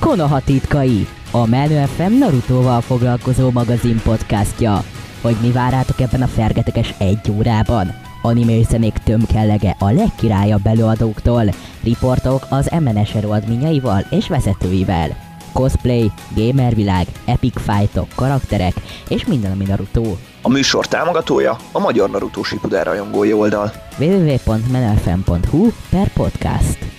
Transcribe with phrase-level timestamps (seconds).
[0.00, 4.84] Konoha titkai, a Menő FM Narutoval foglalkozó magazin podcastja.
[5.20, 7.94] Hogy mi várátok ebben a fergeteges egy órában?
[8.22, 11.44] Anime zenék tömkellege a legkirályabb előadóktól,
[11.82, 15.16] riportok az MNS eredményeival és vezetőivel.
[15.52, 18.74] Cosplay, gamervilág, epic fightok, karakterek
[19.08, 20.16] és minden, ami Naruto.
[20.42, 23.72] A műsor támogatója a Magyar Naruto Shippuden rajongói oldal.
[23.98, 26.97] www.menelfm.hu per podcast.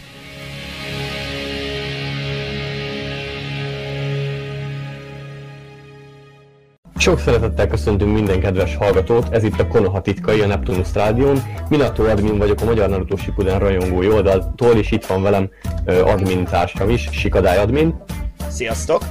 [6.99, 11.41] Sok szeretettel köszöntünk minden kedves hallgatót, ez itt a Konoha titkai, a Neptunus Rádión.
[11.69, 15.49] Minato admin vagyok a Magyar Naruto Shippuden rajongói oldaltól, és itt van velem
[15.85, 18.03] admin társam is, Sikadály admin.
[18.49, 19.01] Sziasztok!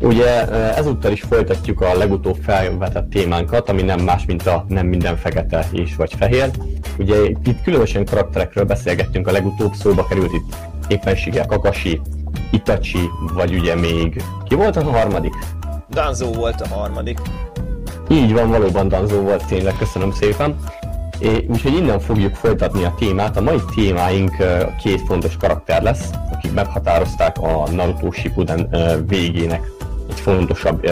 [0.00, 5.16] Ugye ezúttal is folytatjuk a legutóbb felvetett témánkat, ami nem más, mint a nem minden
[5.16, 6.50] fekete és vagy fehér.
[6.98, 10.56] Ugye itt különösen karakterekről beszélgettünk a legutóbb, szóba került itt
[10.88, 12.00] éppenséggel Kakashi,
[12.50, 15.34] Itachi, vagy ugye még ki volt a harmadik?
[15.96, 17.18] Danzo volt a harmadik.
[18.08, 20.56] Így van, valóban Danzo volt, tényleg, köszönöm szépen.
[21.18, 23.36] É, úgyhogy innen fogjuk folytatni a témát.
[23.36, 24.36] A mai témáink
[24.82, 29.66] két fontos karakter lesz, akik meghatározták a Naruto Shippuden végének
[30.08, 30.90] egy fontosabb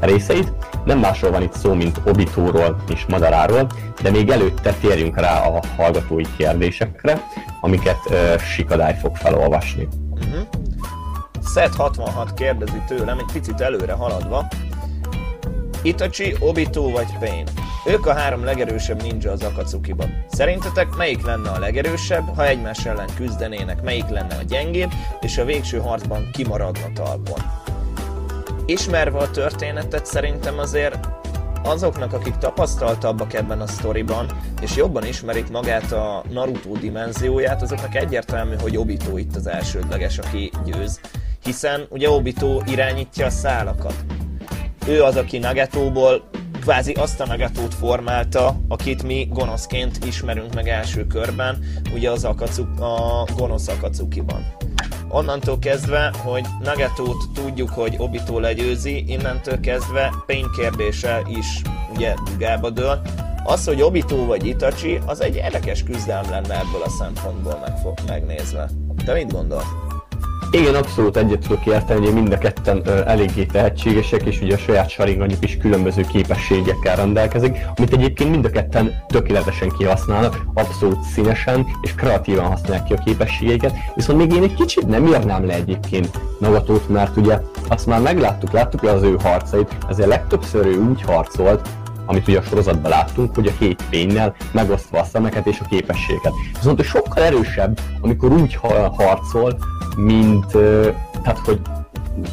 [0.00, 0.52] részeit.
[0.84, 3.66] Nem másról van itt szó, mint Obitóról és Madaráról,
[4.02, 7.22] de még előtte térjünk rá a hallgatói kérdésekre,
[7.60, 7.98] amiket
[8.38, 9.88] Sikadály fog felolvasni.
[10.10, 10.46] Uh-huh.
[11.52, 14.46] Set 66 kérdezi tőlem, egy picit előre haladva.
[15.82, 17.46] Itachi, Obito vagy Pain?
[17.86, 20.24] Ők a három legerősebb ninja az Akatsuki-ban.
[20.30, 25.44] Szerintetek melyik lenne a legerősebb, ha egymás ellen küzdenének, melyik lenne a gyengébb, és a
[25.44, 27.38] végső harcban kimaradna talpon?
[28.66, 31.08] Ismerve a történetet szerintem azért
[31.64, 34.26] azoknak, akik tapasztaltabbak ebben a sztoriban,
[34.60, 40.50] és jobban ismerik magát a Naruto dimenzióját, azoknak egyértelmű, hogy Obito itt az elsődleges, aki
[40.64, 41.00] győz.
[41.44, 43.94] Hiszen ugye Obito irányítja a szálakat.
[44.86, 46.28] Ő az, aki Nagatóból
[46.60, 52.82] kvázi azt a Nagatót formálta, akit mi gonoszként ismerünk meg első körben, ugye az Akatsuki,
[52.82, 54.56] a gonosz Akatsuki-ban
[55.14, 61.62] onnantól kezdve, hogy Nagatót tudjuk, hogy Obito legyőzi, innentől kezdve Pain kérdése is
[61.94, 63.00] ugye dugába dől.
[63.44, 68.70] Az, hogy Obito vagy Itachi, az egy érdekes küzdelem lenne ebből a szempontból megfog, megnézve.
[69.04, 69.83] Te mit gondolsz?
[70.54, 74.58] Igen, abszolút egyet tudok érteni, hogy mind a ketten ö, eléggé tehetségesek, és ugye a
[74.58, 81.66] saját saringanyuk is különböző képességekkel rendelkezik, amit egyébként mind a ketten tökéletesen kihasználnak, abszolút színesen
[81.82, 86.20] és kreatívan használják ki a képességeiket, viszont még én egy kicsit nem írnám le egyébként
[86.38, 91.02] Nagatót, mert ugye azt már megláttuk, láttuk le az ő harcait, ezért legtöbbször ő úgy
[91.02, 91.68] harcolt,
[92.06, 96.32] amit ugye a sorozatban láttunk, hogy a két fénynel megosztva a szemeket és a képességet.
[96.54, 98.58] Viszont ő sokkal erősebb, amikor úgy
[98.96, 99.58] harcol,
[99.96, 100.46] mint,
[101.22, 101.60] tehát hogy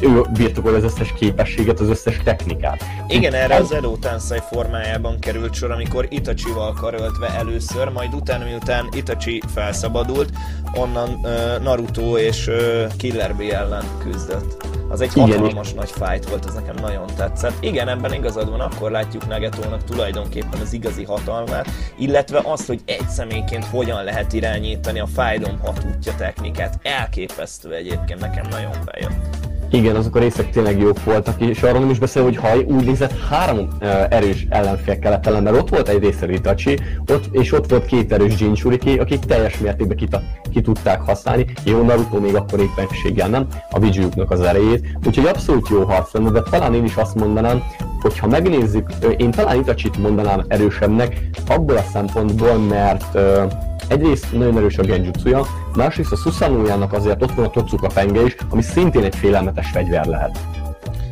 [0.00, 2.84] ő birtokol az összes képességet, az összes technikát.
[3.08, 8.88] Igen, erre az Edo Tensei formájában került sor, amikor Itachi-val karöltve először, majd utána, miután
[8.92, 10.30] Itachi felszabadult,
[10.74, 14.71] onnan uh, Naruto és uh, Killer Bee ellen küzdött.
[14.88, 17.54] Az egy Igen, hatalmas nagy fight volt, ez nekem nagyon tetszett.
[17.60, 23.08] Igen, ebben igazad van, akkor látjuk Nagatónak tulajdonképpen az igazi hatalmát, illetve azt, hogy egy
[23.08, 26.78] személyként hogyan lehet irányítani a fájdom hat útja technikát.
[26.82, 29.51] Elképesztő egyébként, nekem nagyon bejött.
[29.72, 32.84] Igen, azok a részek tényleg jók voltak, és arról nem is beszél, hogy haj, úgy
[32.84, 37.52] nézett három uh, erős ellenfél kellett ellen, mert ott volt egy része Ritachi, ott, és
[37.52, 40.08] ott volt két erős Jinchuriki, akik teljes mértékben ki,
[40.52, 41.46] ki tudták használni.
[41.64, 46.30] Jó, Naruto még akkor éppenséggel nem, a Vijayuknak az erejét, úgyhogy abszolút jó harc lenne,
[46.30, 47.62] de talán én is azt mondanám,
[48.00, 53.52] hogy ha megnézzük, én talán Itachit mondanám erősebbnek, abból a szempontból, mert uh,
[53.92, 58.36] Egyrészt nagyon erős a genjutsuja, másrészt a Susanoo-jának azért ott van a Totsuka penge is,
[58.48, 60.38] ami szintén egy félelmetes fegyver lehet.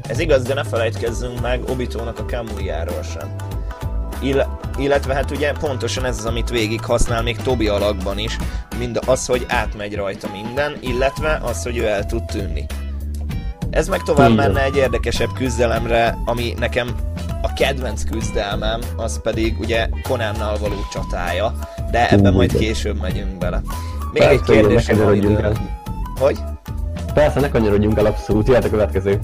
[0.06, 3.34] Ez igaz, de ne felejtkezzünk meg Obitónak a Kamuiáról sem.
[4.22, 4.46] Ill-
[4.78, 8.36] illetve hát ugye pontosan ez az, amit végig használ még Tobi alakban is,
[8.78, 12.66] mind az, hogy átmegy rajta minden, illetve az, hogy ő el tud tűnni.
[13.70, 16.88] Ez meg tovább menne egy érdekesebb küzdelemre, ami nekem
[17.42, 21.52] a kedvenc küzdelmem, az pedig ugye Konánnal való csatája,
[21.90, 23.62] de ebben majd később megyünk bele.
[24.12, 25.52] Még Persze, egy kérdésem van idő.
[26.18, 26.38] Hogy?
[27.14, 29.18] Persze, ne kanyarodjunk el abszolút, jöhet a következő.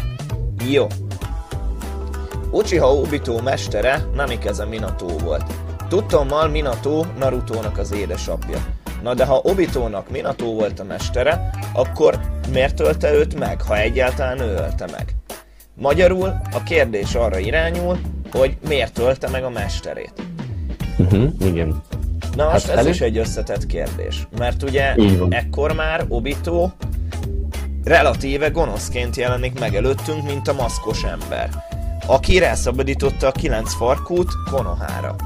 [0.69, 0.87] Jó.
[2.51, 5.45] Uchiha Obito mestere Namikaze Minato volt.
[5.89, 8.59] Tudtommal Minato Naruto-nak az édesapja.
[9.03, 12.21] Na de ha Obitónak Minato volt a mestere, akkor
[12.53, 15.15] miért ölte őt meg, ha egyáltalán ő ölte meg?
[15.79, 17.99] Magyarul a kérdés arra irányul,
[18.33, 20.13] hogy miért ölte meg a mesterét.
[20.99, 21.83] Uh-huh, igen.
[22.37, 22.95] Na most hát ez elég...
[22.95, 24.95] is egy összetett kérdés, mert ugye
[25.29, 26.71] ekkor már Obito
[27.85, 31.49] relatíve gonoszként jelenik meg előttünk, mint a maszkos ember,
[32.07, 35.17] aki rászabadította a kilenc farkút Konohára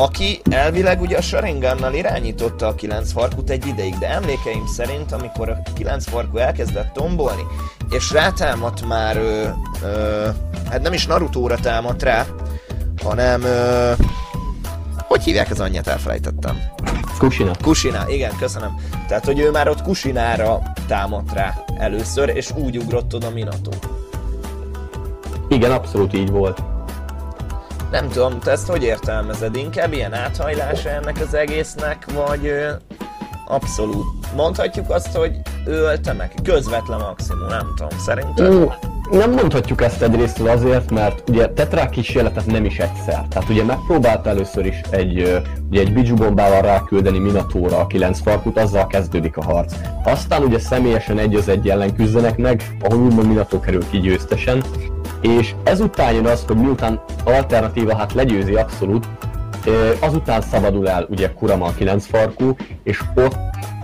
[0.00, 5.48] aki elvileg ugye a Sharingannal irányította a kilenc farkut egy ideig, de emlékeim szerint, amikor
[5.48, 7.42] a kilenc farkú elkezdett tombolni,
[7.90, 9.48] és rátámadt már, ö,
[9.82, 10.28] ö,
[10.70, 12.26] hát nem is Narutóra támadt rá,
[13.02, 13.92] hanem, ö,
[14.98, 16.60] hogy hívják az anyját, elfelejtettem.
[17.18, 17.52] Kusina.
[17.62, 18.74] Kusina, igen, köszönöm.
[19.08, 23.70] Tehát, hogy ő már ott Kusinára támadt rá először, és úgy ugrott oda Minato.
[25.48, 26.69] Igen, abszolút így volt.
[27.90, 29.56] Nem tudom, te ezt hogy értelmezed?
[29.56, 32.70] Inkább ilyen áthajlása ennek az egésznek, vagy ö,
[33.46, 34.06] abszolút?
[34.36, 36.34] Mondhatjuk azt, hogy ő ölte meg?
[36.42, 38.52] Közvetlen maximum, nem tudom, szerintem.
[38.52, 38.64] Mm,
[39.10, 43.24] nem mondhatjuk ezt egyrészt azért, mert ugye tetrák kísérletet nem is egyszer.
[43.28, 48.58] Tehát ugye megpróbált először is egy, ugye egy Biju bombával ráküldeni Minatóra a kilenc farkut,
[48.58, 49.74] azzal kezdődik a harc.
[50.04, 54.62] Aztán ugye személyesen egy az egy ellen küzdenek meg, ahol úgymond Minato kerül ki győztesen,
[55.20, 59.08] és ezután jön az, hogy miután alternatíva hát legyőzi abszolút,
[60.00, 63.36] azután szabadul el ugye Kurama a kilenc farkú, és ott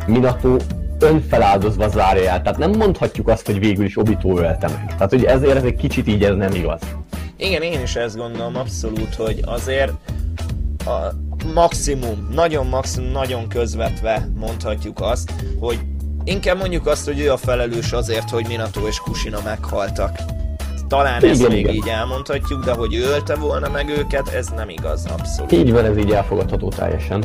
[0.06, 0.56] Minato
[0.98, 2.42] önfeláldozva zárja el.
[2.42, 4.86] Tehát nem mondhatjuk azt, hogy végül is Obito ölte meg.
[4.86, 6.80] Tehát hogy ezért ez egy kicsit így ez nem igaz.
[7.36, 9.92] Igen, én is ezt gondolom abszolút, hogy azért
[10.78, 11.12] a
[11.54, 15.78] maximum, nagyon maximum, nagyon közvetve mondhatjuk azt, hogy
[16.24, 20.18] inkább mondjuk azt, hogy ő a felelős azért, hogy Minato és Kushina meghaltak.
[20.88, 21.74] Talán igen, ezt még igen.
[21.74, 25.52] így elmondhatjuk, de hogy ő ölte volna meg őket, ez nem igaz, abszolút.
[25.52, 27.24] Így van, ez így elfogadható teljesen.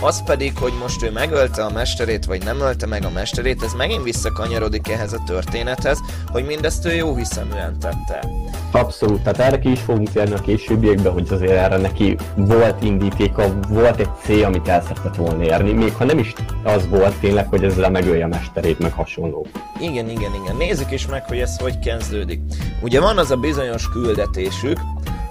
[0.00, 3.72] Az pedig, hogy most ő megölte a mesterét, vagy nem ölte meg a mesterét, ez
[3.72, 8.28] megint visszakanyarodik ehhez a történethez, hogy mindezt ő jó hiszeműen tette.
[8.70, 13.58] Abszolút, tehát erre ki is fogunk térni a későbbiekben, hogy azért erre neki volt indítéka,
[13.68, 16.32] volt egy cél, amit el szeretett volna érni, még ha nem is
[16.62, 19.46] az volt tényleg, hogy ezzel megölje a mesterét, meg hasonló.
[19.80, 20.56] Igen, igen, igen.
[20.56, 22.40] Nézzük is meg, hogy ez hogy kezdődik.
[22.82, 24.78] Ugye van az a bizonyos küldetésük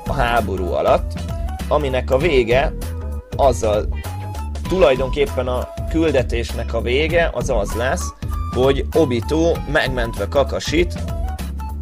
[0.08, 1.12] a háború alatt,
[1.68, 2.74] aminek a vége
[3.36, 3.88] azzal
[4.70, 8.14] tulajdonképpen a küldetésnek a vége az az lesz,
[8.54, 10.94] hogy Obito megmentve Kakasit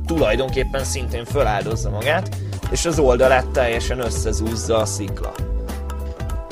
[0.06, 2.36] tulajdonképpen szintén föláldozza magát,
[2.72, 5.34] és az oldalát teljesen összezúzza a szikla.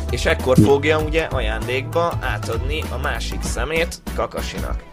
[0.09, 4.83] És ekkor fogja ugye ajándékba átadni a másik szemét Kakasinak.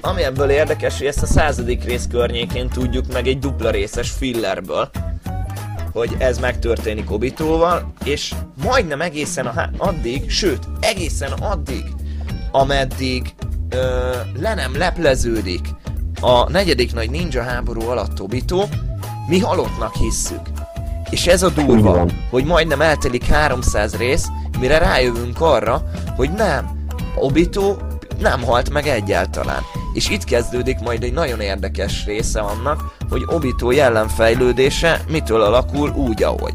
[0.00, 4.90] Ami ebből érdekes, hogy ezt a századik rész környékén tudjuk meg egy dupla részes fillerből,
[5.92, 11.84] hogy ez megtörténik Obitóval, és majdnem egészen a addig, sőt, egészen addig,
[12.50, 13.34] ameddig
[13.68, 14.10] ö,
[14.40, 15.68] le nem lepleződik
[16.20, 18.64] a negyedik nagy ninja háború alatt Obito,
[19.28, 20.40] mi halottnak hisszük.
[21.10, 24.26] És ez a durva, hogy majdnem eltelik 300 rész,
[24.60, 25.82] mire rájövünk arra,
[26.16, 27.76] hogy nem, Obito
[28.18, 29.62] nem halt meg egyáltalán.
[29.92, 36.22] És itt kezdődik majd egy nagyon érdekes része annak, hogy Obito jelenfejlődése mitől alakul úgy,
[36.22, 36.52] ahogy.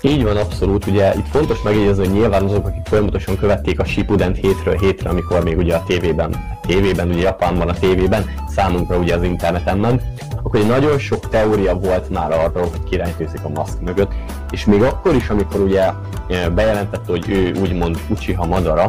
[0.00, 0.86] Így van, abszolút.
[0.86, 5.44] Ugye itt fontos megjegyezni, hogy nyilván azok, akik folyamatosan követték a Shippuden hétről hétre, amikor
[5.44, 10.02] még ugye a tévében, a tévében, ugye Japánban a tévében, számunkra ugye az interneten ment,
[10.42, 14.12] akkor egy nagyon sok teória volt már arról, hogy kirejtőzik a maszk mögött,
[14.50, 18.84] és még akkor is, amikor ugye eh, bejelentette, hogy ő úgymond Uchiha Madara,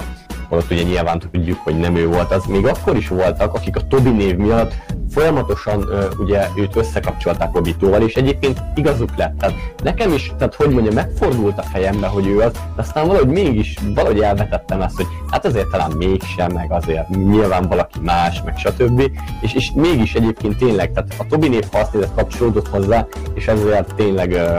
[0.49, 3.87] holott ugye nyilván tudjuk, hogy nem ő volt az, még akkor is voltak, akik a
[3.87, 4.73] Tobi név miatt
[5.11, 9.37] folyamatosan uh, ugye őt összekapcsolták Obitóval, és egyébként igazuk lett.
[9.37, 13.27] Tehát nekem is, tehát hogy mondja, megfordult a fejembe, hogy ő az, de aztán valahogy
[13.27, 18.57] mégis, valahogy elvetettem ezt, hogy hát azért talán mégsem, meg azért nyilván valaki más, meg
[18.57, 19.11] stb.
[19.41, 24.31] És, és mégis egyébként tényleg, tehát a Tobi név használat kapcsolódott hozzá, és ezért tényleg
[24.31, 24.57] uh,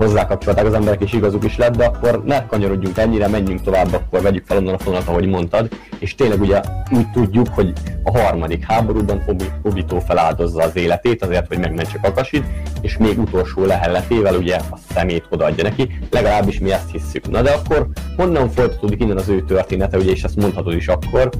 [0.00, 4.22] hozzákapcsolták az emberek, és igazuk is lett, de akkor ne kanyarodjunk ennyire, menjünk tovább, akkor
[4.22, 8.64] vegyük fel onnan a fonalat, ahogy mondtad, és tényleg ugye úgy tudjuk, hogy a harmadik
[8.64, 9.22] háborúban
[9.62, 12.44] Obito feláldozza az életét azért, hogy megmentse Kakasit,
[12.80, 17.30] és még utolsó lehelletével ugye a szemét odaadja neki, legalábbis mi ezt hisszük.
[17.30, 21.30] Na de akkor honnan folytatódik innen az ő története, ugye, és ezt mondhatod is akkor,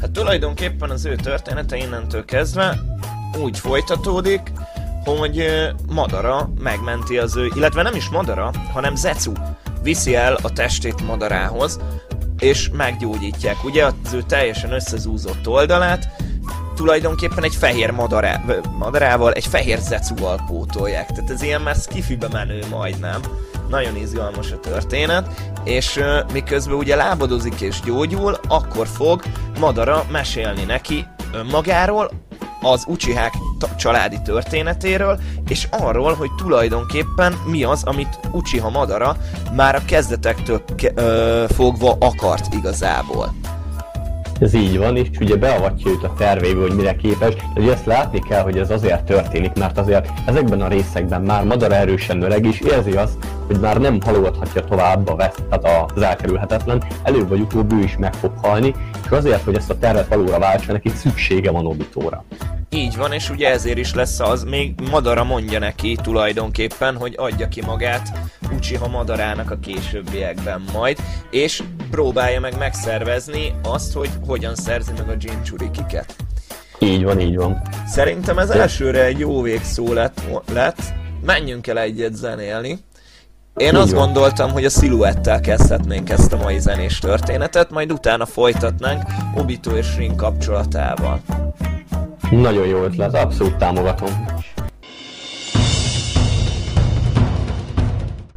[0.00, 2.78] Hát tulajdonképpen az ő története innentől kezdve
[3.42, 4.40] úgy folytatódik,
[5.04, 5.44] hogy
[5.88, 9.32] Madara megmenti az ő, illetve nem is Madara, hanem Zetsu
[9.82, 11.80] viszi el a testét Madarához,
[12.38, 13.64] és meggyógyítják.
[13.64, 16.08] Ugye az ő teljesen összezúzott oldalát,
[16.74, 18.40] tulajdonképpen egy fehér madará,
[18.78, 21.06] madarával, egy fehér Zetsuval pótolják.
[21.06, 23.20] Tehát ez ilyen már skifibe menő majdnem.
[23.68, 26.00] Nagyon izgalmas a történet, és
[26.32, 29.22] miközben ugye lábadozik és gyógyul, akkor fog
[29.58, 31.06] Madara mesélni neki
[31.50, 32.10] magáról,
[32.62, 33.32] az Uchihák
[33.76, 39.16] családi történetéről, és arról, hogy tulajdonképpen mi az, amit Uchiha Madara
[39.54, 43.34] már a kezdetektől ke- ö, fogva akart igazából.
[44.42, 47.86] Ez így van, és ugye beavatja őt a tervébe, hogy mire képes, de ugye ezt
[47.86, 52.46] látni kell, hogy ez azért történik, mert azért ezekben a részekben már Madara erősen öreg,
[52.46, 57.40] és érzi azt, hogy már nem halogathatja tovább a veszt, tehát az elkerülhetetlen, előbb vagy
[57.40, 60.88] utóbb ő is meg fog halni, és azért, hogy ezt a tervet valóra váltsa, neki
[60.88, 62.24] szüksége van Obitóra.
[62.74, 67.48] Így van, és ugye ezért is lesz az, még Madara mondja neki tulajdonképpen, hogy adja
[67.48, 68.18] ki magát
[68.54, 70.98] Uchiha Madarának a későbbiekben majd,
[71.30, 76.16] és próbálja meg megszervezni azt, hogy hogyan szerzi meg a Jinchurikiket.
[76.78, 77.62] Így van, így van.
[77.86, 80.20] Szerintem ez elsőre egy jó végszó lett,
[80.52, 80.78] lett.
[81.24, 82.78] menjünk el egyet zenélni.
[83.56, 89.02] Én azt gondoltam, hogy a sziluettel kezdhetnénk ezt a mai zenés történetet, majd utána folytatnánk
[89.34, 91.20] Obito és Rin kapcsolatával.
[92.30, 94.26] Nagyon jó ötlet, abszolút támogatom.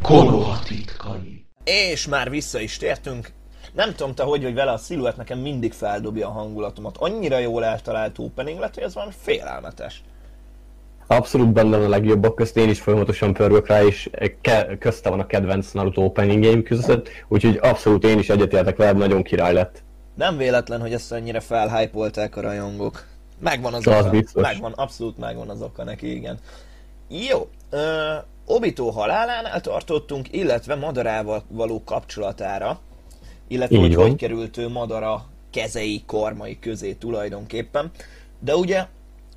[0.01, 1.45] Konoha titkai.
[1.63, 3.33] És már vissza is tértünk.
[3.75, 6.97] Nem tudom te, hogy vagy vele, a sziluett nekem mindig feldobja a hangulatomat.
[6.97, 10.03] Annyira jól eltalált opening lett, hogy ez van félelmetes.
[11.07, 14.09] Abszolút benne a legjobbak közt, én is folyamatosan pörgök rá, és
[14.41, 18.97] ke- közte van a kedvenc Naruto opening game között, úgyhogy abszolút én is egyetértek veled,
[18.97, 19.83] nagyon király lett.
[20.15, 23.05] Nem véletlen, hogy ezt annyira felhypolták a rajongók.
[23.39, 24.09] Megvan az, az oka.
[24.09, 24.41] Biztos.
[24.41, 26.39] Megvan, abszolút megvan az oka neki, igen.
[27.07, 28.13] Jó, ö,
[28.45, 32.79] Obito halálánál tartottunk, illetve Madarával való kapcsolatára,
[33.47, 34.07] illetve Így hogy van.
[34.07, 37.91] hogy került ő Madara kezei, kormai közé tulajdonképpen.
[38.39, 38.85] De ugye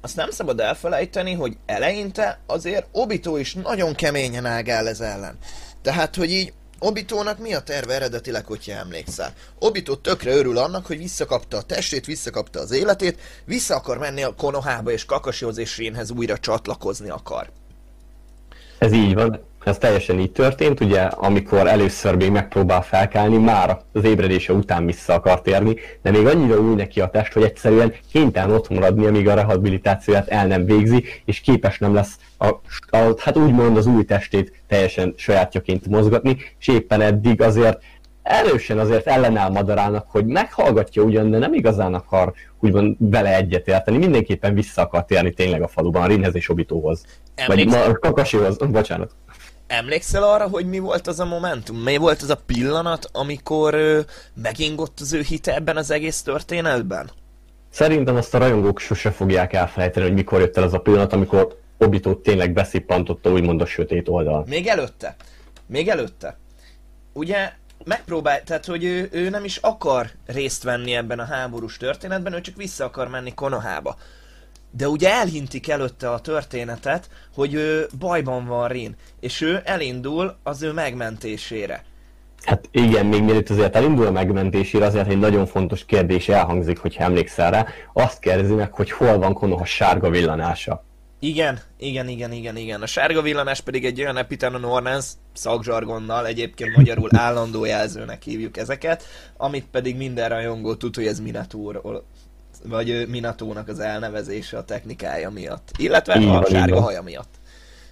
[0.00, 5.38] azt nem szabad elfelejteni, hogy eleinte azért Obito is nagyon keményen ágál ez ellen.
[5.82, 9.32] Tehát, hogy így Obitónak mi a terve eredetileg, hogyha emlékszel?
[9.58, 14.34] Obito tökre örül annak, hogy visszakapta a testét, visszakapta az életét, vissza akar menni a
[14.34, 17.50] Konohába és Kakasihoz és Rénhez újra csatlakozni akar.
[18.78, 24.04] Ez így van, ez teljesen így történt, ugye, amikor először még megpróbál felkelni, már az
[24.04, 28.54] ébredése után vissza akar térni, de még annyira új neki a test, hogy egyszerűen kénytelen
[28.54, 32.46] ott maradni, amíg a rehabilitációját el nem végzi, és képes nem lesz a,
[32.96, 37.78] a, hát úgymond az új testét teljesen sajátjaként mozgatni, és éppen eddig azért
[38.22, 43.98] elősen azért ellenáll Madarának, hogy meghallgatja ugyan, de nem igazán akar úgymond vele egyetérteni.
[43.98, 47.04] Mindenképpen vissza akar térni tényleg a faluban, a Rinhez és Obitóhoz.
[47.46, 49.10] Vagy ma, Kakasihoz, bocsánat.
[49.68, 51.76] Emlékszel arra, hogy mi volt az a momentum?
[51.76, 54.00] Mi volt az a pillanat, amikor ö,
[54.34, 57.10] megingott az ő hite ebben az egész történetben?
[57.70, 61.58] Szerintem azt a rajongók sose fogják elfelejteni, hogy mikor jött el az a pillanat, amikor
[61.78, 64.44] Obito tényleg beszippantotta úgymond a sötét oldal.
[64.48, 65.16] Még előtte.
[65.66, 66.38] Még előtte.
[67.12, 67.52] Ugye
[67.84, 72.40] megpróbál, tehát hogy ő, ő nem is akar részt venni ebben a háborús történetben, ő
[72.40, 73.96] csak vissza akar menni Konohába.
[74.70, 80.62] De ugye elhintik előtte a történetet, hogy ő bajban van Rin, és ő elindul az
[80.62, 81.84] ő megmentésére.
[82.44, 87.04] Hát igen, még mielőtt azért elindul a megmentésére, azért egy nagyon fontos kérdés elhangzik, hogyha
[87.04, 87.66] emlékszel rá.
[87.92, 90.84] Azt kérdezi meg, hogy hol van Konoha sárga villanása.
[91.20, 92.82] Igen, igen, igen, igen, igen.
[92.82, 99.04] A sárga villanás pedig egy olyan epitanon ornans szakzsargonnal, egyébként magyarul állandó jelzőnek hívjuk ezeket,
[99.36, 102.04] amit pedig minden rajongó tud, hogy ez Minatóról
[102.64, 107.38] vagy Minatónak az elnevezése a technikája miatt, illetve így a van, sárga haja miatt.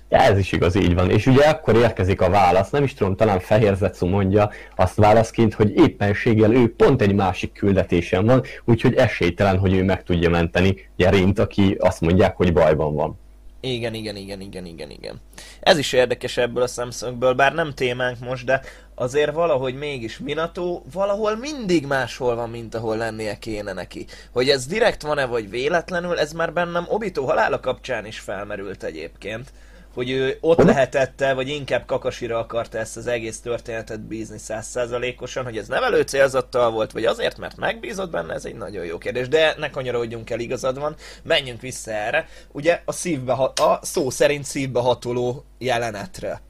[0.09, 1.11] Ja, ez is igaz, így van.
[1.11, 5.55] És ugye akkor érkezik a válasz, nem is tudom, talán Fehér Zetsu mondja azt válaszként,
[5.55, 10.89] hogy éppenséggel ő pont egy másik küldetésen van, úgyhogy esélytelen, hogy ő meg tudja menteni
[10.97, 13.19] Jerint, aki azt mondják, hogy bajban van.
[13.67, 15.21] Igen, igen, igen, igen, igen, igen.
[15.61, 18.61] Ez is érdekes ebből a szemszögből, bár nem témánk most, de
[18.95, 24.07] azért valahogy mégis Minato valahol mindig máshol van, mint ahol lennie kéne neki.
[24.33, 29.53] Hogy ez direkt van-e, vagy véletlenül, ez már bennem Obito halála kapcsán is felmerült egyébként
[29.97, 35.57] hogy ő ott lehetette, vagy inkább Kakasira akarta ezt az egész történetet bízni százszázalékosan, hogy
[35.57, 39.29] ez nevelő célzattal volt, vagy azért, mert megbízott benne, ez egy nagyon jó kérdés.
[39.29, 42.29] De ne kanyarodjunk el, igazad van, menjünk vissza erre.
[42.53, 46.41] Ugye a szívbe, a szó szerint szívbe hatoló jelenetre.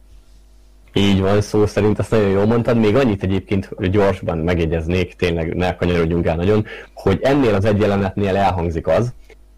[0.92, 2.76] Így van, szó szerint azt nagyon jól mondtad.
[2.76, 8.36] Még annyit egyébként gyorsban megjegyeznék, tényleg ne kanyarodjunk el nagyon, hogy ennél az egy jelenetnél
[8.36, 9.12] elhangzik az,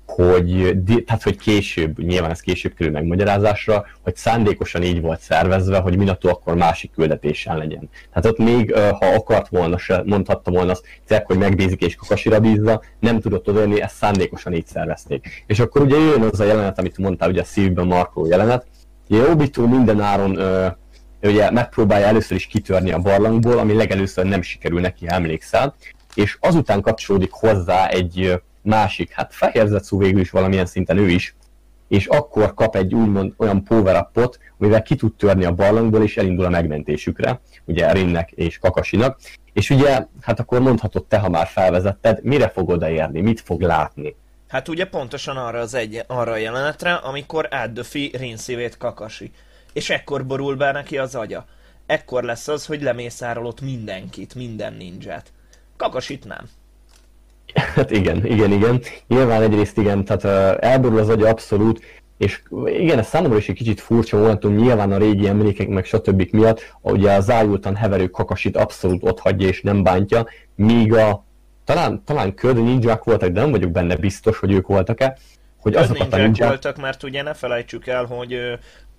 [0.08, 5.96] hogy, tehát, hogy később, nyilván ez később kerül megmagyarázásra, hogy szándékosan így volt szervezve, hogy
[5.96, 7.88] Minato akkor másik küldetésen legyen.
[8.12, 10.84] Tehát ott még, ha akart volna, se mondhatta volna azt,
[11.24, 15.44] hogy megbízik és kakasira bízza, nem tudott odaérni, ezt szándékosan így szervezték.
[15.46, 18.66] És akkor ugye jön az a jelenet, amit mondtál, ugye a szívben markoló jelenet,
[19.08, 20.38] ugye Obito minden áron
[21.22, 25.74] ugye megpróbálja először is kitörni a barlangból, ami legelőször nem sikerül neki, emlékszel,
[26.14, 31.36] és azután kapcsolódik hozzá egy másik, hát fehér végül is valamilyen szinten ő is,
[31.88, 36.16] és akkor kap egy úgymond olyan power upot, amivel ki tud törni a barlangból, és
[36.16, 39.18] elindul a megmentésükre, ugye Rinnek és Kakasinak.
[39.52, 44.16] És ugye, hát akkor mondhatod te, ha már felvezetted, mire fog odaérni, mit fog látni?
[44.48, 49.30] Hát ugye pontosan arra az egy, arra a jelenetre, amikor átdöfi Rin szívét Kakasi.
[49.72, 51.44] És ekkor borul be neki az agya.
[51.86, 55.32] Ekkor lesz az, hogy lemészárolott mindenkit, minden ninját.
[55.76, 56.48] Kakasit nem.
[57.54, 58.80] Hát igen, igen, igen.
[59.08, 60.24] Nyilván egyrészt igen, tehát
[60.62, 61.80] elborul az agya abszolút,
[62.18, 66.28] és igen, ez számomra is egy kicsit furcsa momentum, nyilván a régi emlékek meg stb.
[66.30, 71.24] miatt, ugye az ájultan heverő kakasit abszolút ott hagyja és nem bántja, míg a
[71.64, 75.18] talán, talán köd ninják voltak, de nem vagyok benne biztos, hogy ők voltak-e,
[75.60, 76.48] hogy azokat a ninják...
[76.48, 78.34] voltak, mert ugye ne felejtsük el, hogy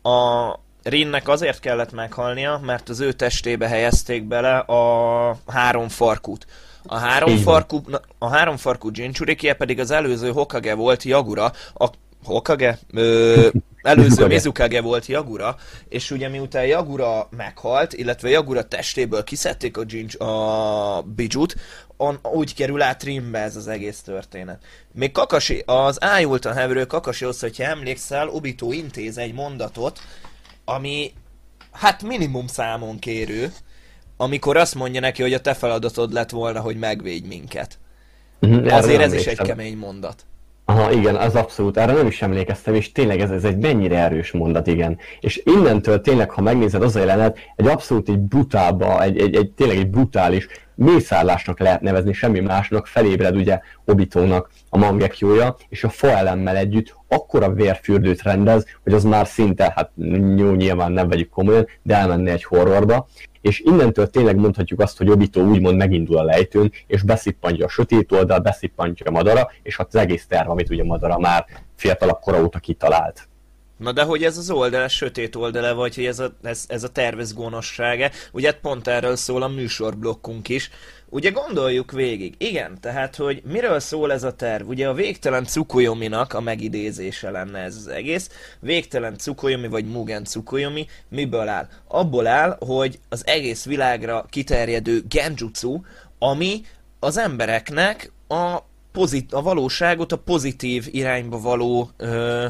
[0.01, 0.49] a
[0.83, 6.45] Rinnek azért kellett meghalnia, mert az ő testébe helyezték bele a három farkút.
[6.83, 7.81] A három, farkú,
[8.17, 11.89] a három farkú Jinchurikie pedig az előző Hokage volt Jagura, a
[12.23, 12.79] Hokage?
[12.93, 13.47] Ö,
[13.81, 15.55] előző Mizukage volt Jagura,
[15.89, 21.55] és ugye miután Jagura meghalt, illetve Jagura testéből kiszedték a, Jinch, a Bijut,
[21.97, 24.63] on, úgy kerül át Rimbe ez az egész történet.
[24.93, 29.99] Még Kakashi, az ájultan heverő Kakashihoz, hogyha emlékszel, Obito intéz egy mondatot,
[30.75, 31.11] ami
[31.71, 33.51] hát minimum számon kérő,
[34.17, 37.79] amikor azt mondja neki, hogy a te feladatod lett volna, hogy megvédj minket.
[38.41, 40.25] Uh-huh, Azért ez is egy kemény mondat.
[40.65, 44.31] Aha, igen, az abszolút, erre nem is emlékeztem, és tényleg ez, ez egy mennyire erős
[44.31, 44.97] mondat, igen.
[45.19, 49.51] És innentől tényleg, ha megnézed az a jelenet, egy abszolút egy brutálba, egy, egy, egy
[49.51, 50.47] tényleg egy brutális
[50.79, 57.53] mészárlásnak lehet nevezni, semmi másnak, felébred ugye Obitónak a mangekjója, és a faelemmel együtt akkora
[57.53, 59.91] vérfürdőt rendez, hogy az már szinte, hát
[60.35, 63.07] jó, nyilván nem vegyük komolyan, de elmenne egy horrorba,
[63.41, 68.11] és innentől tényleg mondhatjuk azt, hogy Obito úgymond megindul a lejtőn, és beszippantja a sötét
[68.11, 71.45] oldal, beszippantja a Madara, és az egész terv, amit ugye Madara már
[71.75, 73.28] fiatalabb kora óta kitalált.
[73.79, 76.83] Na de hogy ez az oldal, ez sötét oldala, vagy hogy ez a, ez, ez
[76.83, 80.69] a tervez gonoszsága, ugye pont erről szól a műsorblokkunk is.
[81.09, 84.67] Ugye gondoljuk végig, igen, tehát hogy miről szól ez a terv?
[84.67, 88.29] Ugye a végtelen Tsukuyomi-nak a megidézése lenne ez az egész.
[88.59, 91.67] Végtelen Tsukuyomi vagy Mugen Tsukuyomi miből áll?
[91.87, 95.81] Abból áll, hogy az egész világra kiterjedő genjutsu,
[96.19, 96.61] ami
[96.99, 98.57] az embereknek a,
[98.91, 102.47] pozit- a valóságot a pozitív irányba való ö,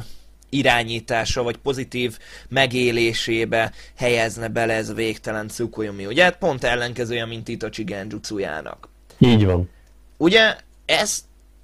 [0.50, 2.18] irányítása, vagy pozitív
[2.50, 6.06] megélésébe helyezne bele ez a végtelen Tsukuyomi.
[6.06, 8.90] Ugye hát pont ellenkezője, mint Itachi Genjutsujának.
[9.18, 9.70] Így van.
[10.18, 11.24] Ugye ez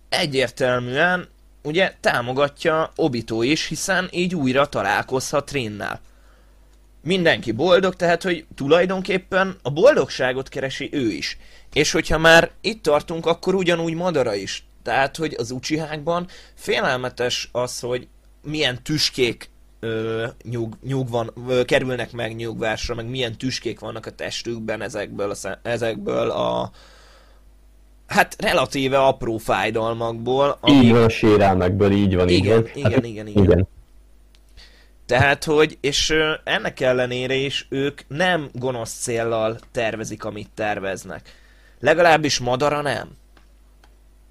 [0.09, 1.27] egyértelműen
[1.63, 6.01] ugye támogatja Obito is, hiszen így újra találkozhat Trinnál.
[7.03, 11.37] Mindenki boldog, tehát hogy tulajdonképpen a boldogságot keresi ő is.
[11.73, 14.65] És hogyha már itt tartunk, akkor ugyanúgy Madara is.
[14.83, 18.07] Tehát, hogy az Uchihákban félelmetes az, hogy
[18.45, 24.11] milyen tüskék ö, nyug, nyug van, ö, kerülnek meg nyugvásra, meg milyen tüskék vannak a
[24.11, 26.71] testükben ezekből a, ezekből a
[28.07, 30.57] hát relatíve apró fájdalmakból.
[30.61, 30.75] Ami...
[30.75, 32.69] Így van a sérelmekből, így van, igen, így van.
[32.75, 33.67] Igen, hát, igen, igen, igen.
[35.05, 41.21] Tehát, hogy, és ö, ennek ellenére is ők nem gonosz céllal tervezik, amit terveznek.
[41.79, 43.07] Legalábbis Madara nem.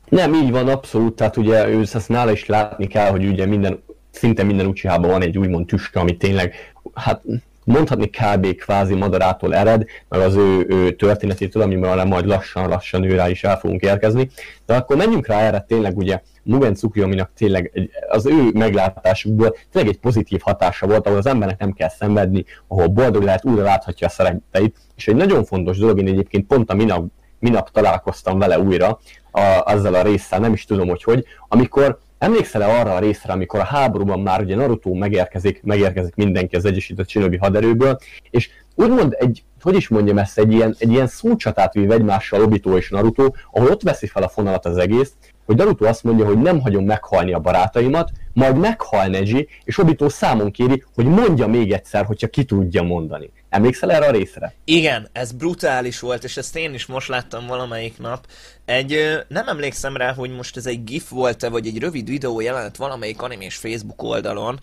[0.09, 3.83] Nem, így van, abszolút, tehát ugye ő ezt nála is látni kell, hogy ugye minden,
[4.14, 7.22] szinte minden uchiha van egy úgymond tüske, ami tényleg, hát
[7.64, 8.55] mondhatni kb.
[8.55, 13.59] kvázi madarától ered, meg az ő, ő történetétől, amivel majd lassan-lassan ő rá is el
[13.59, 14.31] fogunk érkezni.
[14.66, 19.92] De akkor menjünk rá erre tényleg ugye Mugen Tsukuyominak tényleg egy, az ő meglátásukból tényleg
[19.92, 24.07] egy pozitív hatása volt, ahol az embernek nem kell szenvedni, ahol boldog lehet, újra láthatja
[24.07, 24.77] a szeretteit.
[24.96, 27.05] És egy nagyon fontos dolog, én egyébként pont a minap,
[27.38, 28.98] minap találkoztam vele újra,
[29.31, 33.60] a, azzal a résszel, nem is tudom, hogy hogy, amikor Emlékszel-e arra a részre, amikor
[33.60, 37.98] a háborúban már ugye Naruto megérkezik, megérkezik mindenki az Egyesített Shinobi haderőből,
[38.30, 42.76] és úgymond egy, hogy is mondjam ezt, egy ilyen, egy ilyen szócsatát vív egymással Obito
[42.76, 45.12] és Naruto, ahol ott veszi fel a fonalat az egész,
[45.46, 50.08] hogy Naruto azt mondja, hogy nem hagyom meghalni a barátaimat, majd meghal Neji, és Obito
[50.08, 53.30] számon kéri, hogy mondja még egyszer, hogyha ki tudja mondani.
[53.54, 54.54] Emlékszel erre a részre?
[54.64, 58.26] Igen, ez brutális volt, és ezt én is most láttam valamelyik nap.
[58.64, 62.76] Egy, nem emlékszem rá, hogy most ez egy gif volt-e, vagy egy rövid videó jelent
[62.76, 64.58] valamelyik animés Facebook oldalon.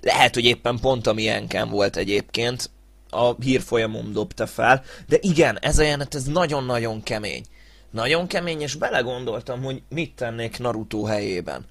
[0.00, 2.70] Lehet, hogy éppen pont a milyenken volt egyébként,
[3.10, 7.42] a hírfolyamom dobta fel, de igen, ez a jelenet, ez nagyon-nagyon kemény.
[7.90, 11.64] Nagyon kemény, és belegondoltam, hogy mit tennék Naruto helyében.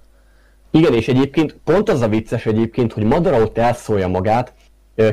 [0.71, 4.53] Igen, és egyébként pont az a vicces egyébként, hogy Madara ott elszólja magát,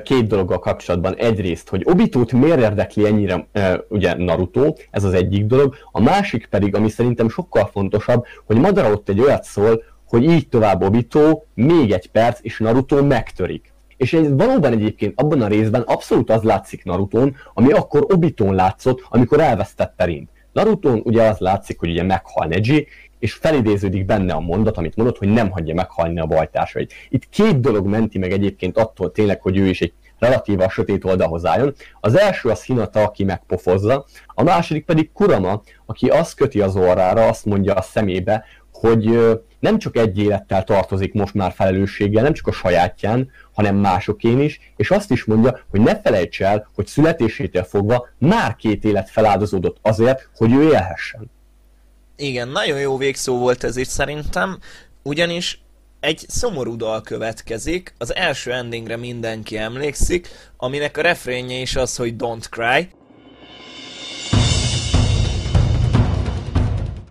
[0.02, 1.16] két dologgal kapcsolatban.
[1.16, 3.46] Egyrészt, hogy Obitót miért érdekli ennyire
[3.88, 5.74] ugye Naruto, ez az egyik dolog.
[5.92, 10.48] A másik pedig, ami szerintem sokkal fontosabb, hogy Madara ott egy olyat szól, hogy így
[10.48, 13.72] tovább Obito, még egy perc, és Naruto megtörik.
[13.96, 19.06] És ez valóban egyébként abban a részben abszolút az látszik Narutón, ami akkor Obitón látszott,
[19.08, 20.30] amikor elvesztette Rint.
[20.52, 22.86] Narutón ugye az látszik, hogy ugye meghal Neji,
[23.22, 26.92] és felidéződik benne a mondat, amit mondott, hogy nem hagyja meghalni a bajtársait.
[27.08, 31.44] Itt két dolog menti meg egyébként attól tényleg, hogy ő is egy relatíva sötét oldalhoz
[31.44, 31.74] álljon.
[32.00, 37.26] Az első az Hinata, aki megpofozza, a második pedig Kurama, aki azt köti az orrára,
[37.26, 39.18] azt mondja a szemébe, hogy
[39.60, 44.72] nem csak egy élettel tartozik most már felelősséggel, nem csak a sajátján, hanem másokén is,
[44.76, 49.76] és azt is mondja, hogy ne felejts el, hogy születésétől fogva már két élet feláldozódott
[49.82, 51.30] azért, hogy ő élhessen.
[52.16, 54.58] Igen, nagyon jó végszó volt ez is szerintem,
[55.02, 55.62] ugyanis
[56.00, 62.14] egy szomorú dal következik, az első endingre mindenki emlékszik, aminek a refrénje is az, hogy
[62.18, 62.90] Don't Cry.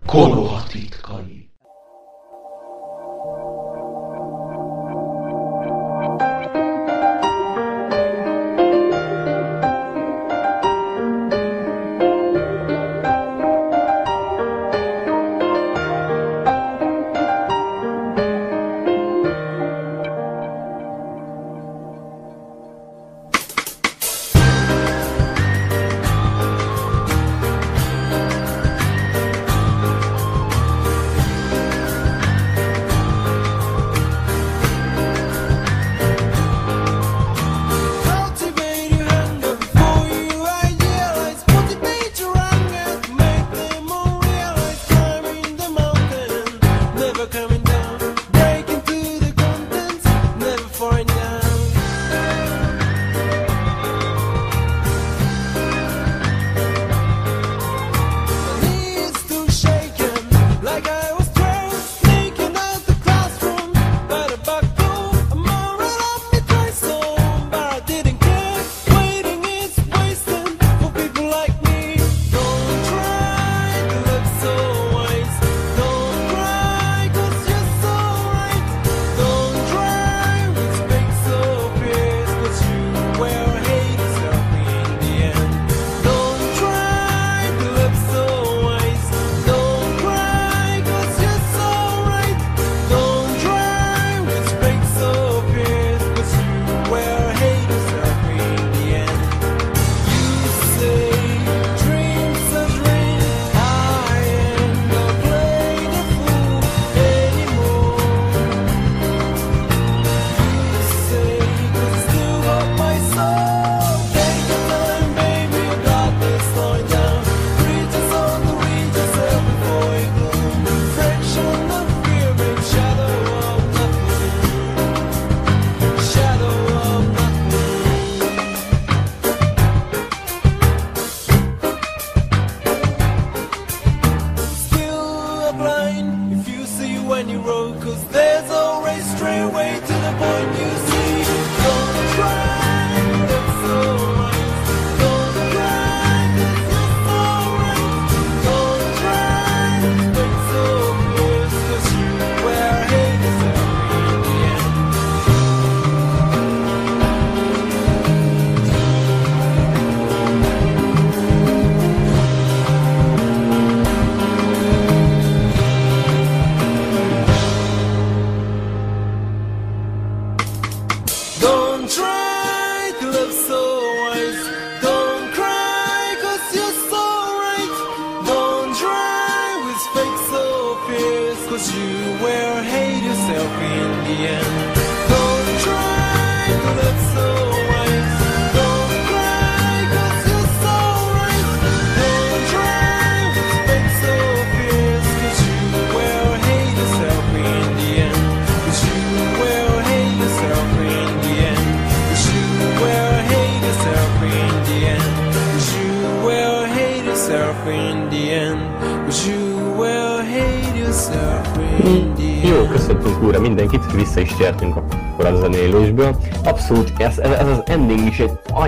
[0.05, 1.30] Konoha titkai.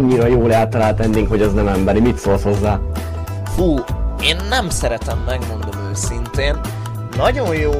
[0.03, 1.99] Annyira jól eltalált ending, hogy az nem emberi.
[1.99, 2.79] Mit szólsz hozzá?
[3.55, 3.79] Fú,
[4.21, 6.59] én nem szeretem, megmondom őszintén,
[7.17, 7.71] nagyon jó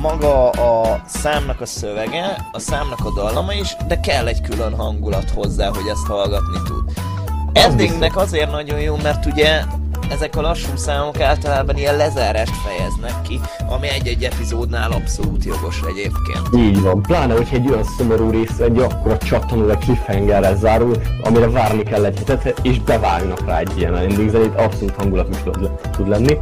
[0.00, 5.30] maga a számnak a szövege, a számnak a dallama is, de kell egy külön hangulat
[5.30, 6.92] hozzá, hogy ezt hallgatni tud.
[7.52, 9.62] Endingnek azért nagyon jó, mert ugye
[10.10, 16.48] ezek a lassú számok általában ilyen lezárást fejeznek ki, ami egy-egy epizódnál abszolút jogos egyébként.
[16.56, 21.50] Így van, pláne, hogy egy olyan szomorú rész, egy akkora csattanó, egy cliffhangerrel zárul, amire
[21.50, 25.36] várni kell egy hetet, és bevágnak rá egy ilyen ending abszolút hangulat is
[25.96, 26.38] tud lenni.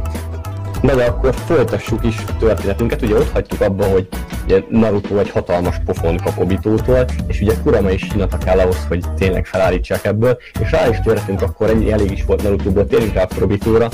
[0.81, 4.07] Na de akkor folytassuk is a történetünket, ugye ott hagytuk abba, hogy
[4.43, 9.03] ugye Naruto egy hatalmas pofon kap Obitótól, és ugye Kurama is Hinata kell ahhoz, hogy
[9.17, 13.27] tényleg felállítsák ebből, és rá is történt akkor ennyi elég is volt Narutóból, térjünk rá
[13.41, 13.89] Obitóra,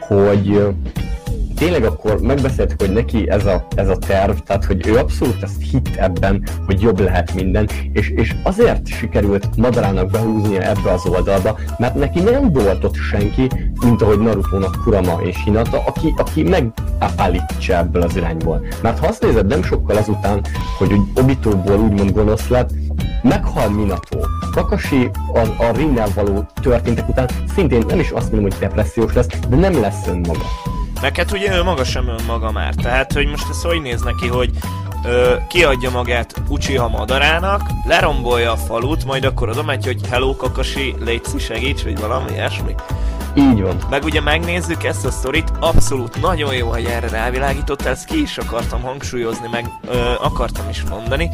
[0.00, 0.66] hogy
[1.58, 5.62] tényleg akkor megbeszéltük, hogy neki ez a, ez a terv, tehát hogy ő abszolút ezt
[5.70, 11.58] hitt ebben, hogy jobb lehet minden, és, és azért sikerült Madarának behúznia ebbe az oldalba,
[11.78, 17.76] mert neki nem volt ott senki, mint ahogy Naruto-nak Kurama és Hinata, aki, aki megállítsa
[17.76, 18.66] ebből az irányból.
[18.82, 20.40] Mert ha azt nézed, nem sokkal azután,
[20.78, 22.70] hogy Obitóból úgymond gonosz lett,
[23.22, 24.18] meghal Minato.
[24.52, 29.26] Kakashi a, a rinnel való történtek után szintén nem is azt mondom, hogy depressziós lesz,
[29.48, 30.76] de nem lesz önmaga.
[31.00, 32.74] Meg hát ugye ő maga sem önmaga már.
[32.74, 34.50] Tehát, hogy most ez hogy néz neki, hogy
[35.04, 40.94] ö, kiadja magát Uchiha madarának, lerombolja a falut, majd akkor oda megy, hogy hello Kakashi,
[41.04, 42.74] létszi segíts, vagy valami ilyesmi.
[43.38, 43.76] Így van.
[43.90, 48.38] Meg ugye megnézzük ezt a sztorit, abszolút nagyon jó, hogy erre rávilágított, ezt ki is
[48.38, 51.30] akartam hangsúlyozni, meg ö, akartam is mondani.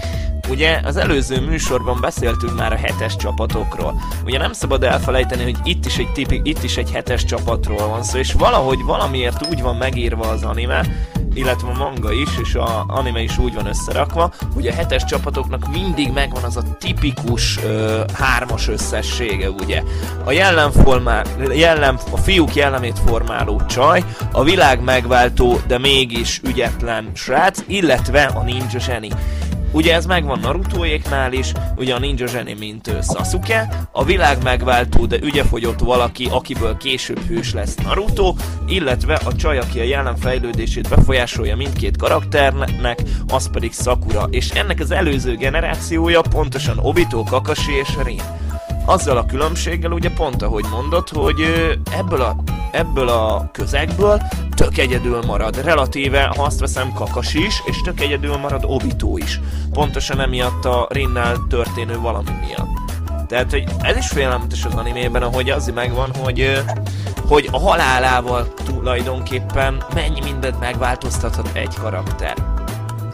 [0.49, 4.01] Ugye az előző műsorban beszéltünk már a hetes csapatokról.
[4.25, 8.03] Ugye nem szabad elfelejteni, hogy itt is egy tipik, itt is egy hetes csapatról van
[8.03, 10.87] szó, és valahogy valamiért úgy van megírva az anime,
[11.35, 15.69] illetve a manga is, és a anime is úgy van összerakva, hogy a hetes csapatoknak
[15.73, 19.83] mindig megvan az a tipikus ö, hármas összessége, ugye.
[20.25, 27.63] A jellemformál, jellem, a fiúk jellemét formáló csaj, a világ megváltó, de mégis ügyetlen srác,
[27.67, 29.09] illetve a ninja zseni.
[29.75, 35.19] Ugye ez megvan Narutoéknál is, ugye a ninja zseni, mint Sasuke, a világ megváltó, de
[35.23, 38.35] ügyefogyott valaki, akiből később hős lesz Naruto,
[38.67, 44.81] illetve a csaj, aki a jelen fejlődését befolyásolja mindkét karakternek, az pedig Sakura, és ennek
[44.81, 48.21] az előző generációja pontosan Obito, Kakashi és Rin.
[48.85, 51.41] Azzal a különbséggel ugye pont ahogy mondod, hogy
[51.91, 52.37] ebből a,
[52.73, 54.23] ebből a közegből
[54.55, 55.65] tök egyedül marad.
[55.65, 59.41] Relatíve, ha azt veszem, Kakashi is, és tök egyedül marad Obito is.
[59.73, 62.93] Pontosan emiatt a Rinnál történő valami miatt.
[63.27, 66.63] Tehát, hogy ez is félelmetes az animében, ahogy az megvan, hogy,
[67.29, 72.54] hogy a halálával tulajdonképpen mennyi mindent megváltoztathat egy karakter.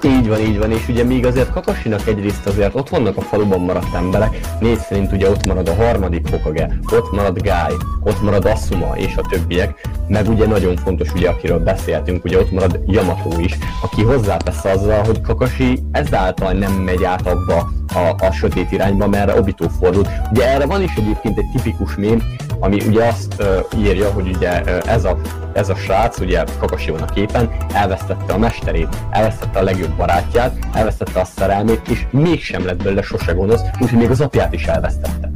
[0.05, 3.61] Így van, így van, és ugye még azért Kakasinak egyrészt azért ott vannak a faluban
[3.61, 8.45] maradt emberek, négy szerint ugye ott marad a harmadik Hokage, ott marad Guy, ott marad
[8.45, 13.39] Asuma és a többiek, meg ugye nagyon fontos ugye, akiről beszéltünk, ugye ott marad Yamato
[13.39, 19.09] is, aki hozzátesz azzal, hogy Kakashi ezáltal nem megy át abba a, a sötét irányba,
[19.09, 20.09] merre Obito fordult.
[20.31, 22.23] Ugye erre van is egyébként egy tipikus mém,
[22.61, 23.43] ami ugye azt
[23.77, 25.21] írja, hogy ugye ez, a,
[25.53, 30.59] ez a srác, ugye Kakashi van a képen, elvesztette a mesterét, elvesztette a legjobb barátját,
[30.73, 35.31] elvesztette a szerelmét, és mégsem lett belőle sose gonosz, úgyhogy még az apját is elvesztette.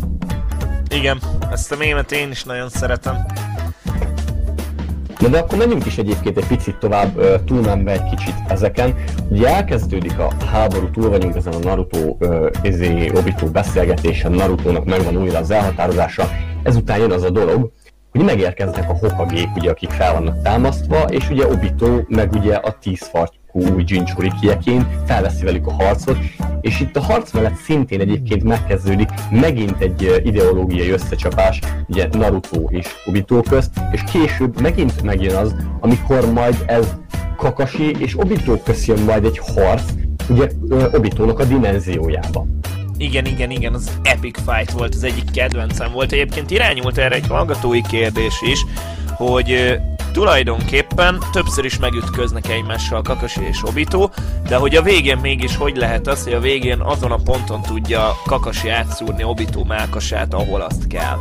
[0.89, 1.19] Igen,
[1.53, 3.27] ezt a mémet én is nagyon szeretem.
[5.25, 8.95] Na de akkor menjünk is egyébként egy picit tovább, túlmenve egy kicsit ezeken.
[9.29, 12.17] Ugye elkezdődik a háború, túl vagyunk ezen a Naruto,
[12.63, 16.29] ezé, Obito beszélgetésen, Naruto-nak megvan újra az elhatározása,
[16.63, 17.73] ezután jön az a dolog,
[18.11, 22.77] hogy megérkeznek a hokagék, ugye, akik fel vannak támasztva, és ugye Obito, meg ugye a
[22.81, 23.09] tíz
[23.55, 26.19] új Jinchurikieként felveszi velük a harcot,
[26.61, 32.87] és itt a harc mellett szintén egyébként megkezdődik megint egy ideológiai összecsapás, ugye Naruto és
[33.05, 36.95] Obito közt, és később megint megjön az, amikor majd ez
[37.37, 39.83] Kakashi és Obito közt jön majd egy harc,
[40.29, 40.49] ugye
[40.93, 42.47] Obitónak a dimenziójába.
[42.97, 46.13] Igen, igen, igen, az epic fight volt, az egyik kedvencem volt.
[46.13, 48.65] Egyébként irányult erre egy hallgatói kérdés is,
[49.17, 49.81] hogy
[50.13, 54.09] tulajdonképpen többször is megütköznek egymással Kakashi és Obito,
[54.49, 58.17] de hogy a végén mégis hogy lehet az, hogy a végén azon a ponton tudja
[58.27, 61.19] Kakashi átszúrni Obito mákasát, ahol azt kell.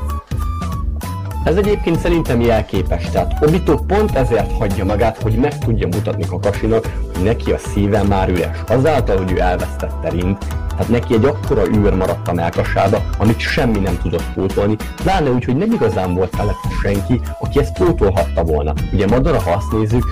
[1.44, 6.90] Ez egyébként szerintem jelképes, tehát Obito pont ezért hagyja magát, hogy meg tudja mutatni Kakasinak,
[7.14, 8.58] hogy neki a szíve már üres.
[8.68, 13.80] Azáltal, hogy ő elvesztette Rint, tehát neki egy akkora űr maradt a melkasába, amit semmi
[13.80, 18.74] nem tudott pótolni, pláne úgy, hogy nem igazán volt felette senki, aki ezt pótolhatta volna.
[18.94, 20.04] Ugye Madara, ha azt nézzük,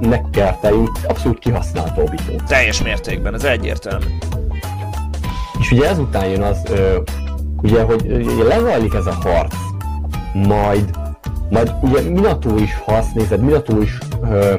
[0.00, 2.32] nekkel fejünk abszolút kihasználta Obito.
[2.46, 4.06] Teljes mértékben, ez egyértelmű.
[5.60, 6.98] És ugye ezután jön az, ö,
[7.62, 9.54] ugye, hogy lezajlik ez a harc,
[10.34, 10.90] majd,
[11.50, 13.98] majd ugye Minato is, ha azt nézed, Minato is
[14.30, 14.54] ö,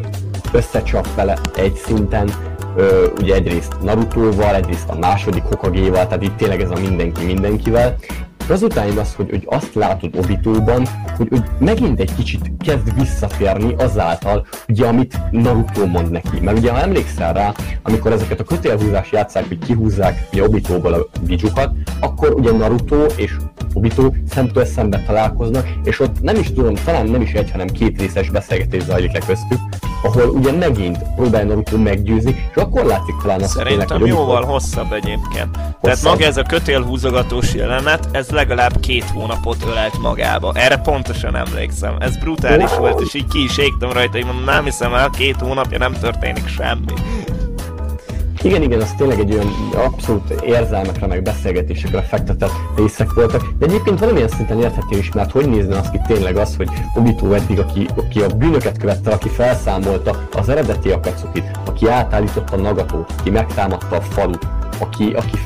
[0.51, 2.29] összecsap vele egy szinten,
[2.75, 7.95] ö, ugye egyrészt Naruto-val, egyrészt a második Hokage-val, tehát itt tényleg ez a mindenki mindenkivel,
[8.45, 13.73] és azután az, hogy, hogy azt látod Obitóban, hogy, hogy megint egy kicsit kezd visszatérni
[13.77, 16.39] azáltal, ugye, amit Naruto mond neki.
[16.39, 17.53] Mert ugye, ha emlékszel rá,
[17.83, 23.35] amikor ezeket a kötélhúzás játszák, hogy kihúzzák ugye Obitóból a bijukat, akkor ugye Naruto és
[23.73, 27.99] Obito szemtől szembe találkoznak, és ott nem is tudom, talán nem is egy, hanem két
[27.99, 29.59] részes beszélgetés zajlik le köztük,
[30.05, 34.91] ahol ugye megint próbálja Naruto meggyőzni, és akkor látszik talán azt Szerintem tényleg, jóval hosszabb
[34.91, 35.55] egyébként.
[35.55, 35.81] Hosszabb.
[35.81, 40.51] Tehát maga ez a kötélhúzogatós jelenet, ez legalább két hónapot ölelt magába.
[40.55, 41.95] Erre pontosan emlékszem.
[41.99, 42.79] Ez brutális wow.
[42.79, 45.93] volt, és így ki is égtem rajta, hogy mondom, nem hiszem el, két hónapja nem
[45.93, 46.93] történik semmi.
[48.45, 53.99] Igen, igen, az tényleg egy olyan abszolút érzelmekre, meg beszélgetésekre fektetett részek voltak, de egyébként
[53.99, 57.87] valamilyen szinten érthető is, mert hogy nézne az ki tényleg az, hogy Obito eddig, aki,
[57.95, 64.01] aki a bűnöket követte, aki felszámolta az eredeti Akatsukit, aki átállította Nagatót, aki megtámadta a
[64.01, 64.47] falut,
[64.79, 65.37] aki, aki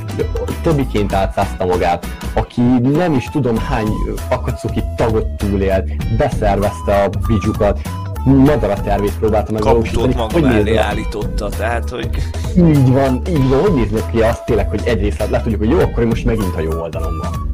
[0.62, 2.60] többiként átszázta magát, aki
[2.92, 3.88] nem is tudom hány
[4.30, 7.80] Akatsuki tagot túlélt, beszervezte a bijukat,
[8.24, 10.14] madara tervét próbálta megvalósítani.
[10.14, 12.08] Kaputót maga mellé állította, tehát hogy...
[12.56, 15.78] Így van, így van, hogy néznek ki azt tényleg, hogy egyrészt le tudjuk, hogy jó,
[15.78, 17.48] akkor most megint a jó oldalon van.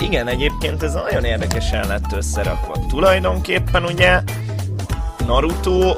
[0.00, 2.74] Igen, egyébként ez nagyon érdekesen lett összerakva.
[2.88, 4.22] Tulajdonképpen ugye
[5.26, 5.94] Naruto,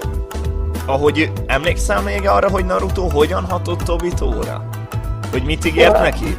[0.87, 4.69] ahogy emlékszel még arra, hogy Naruto hogyan hatott Obitóra?
[5.31, 6.37] Hogy mit ígért neki?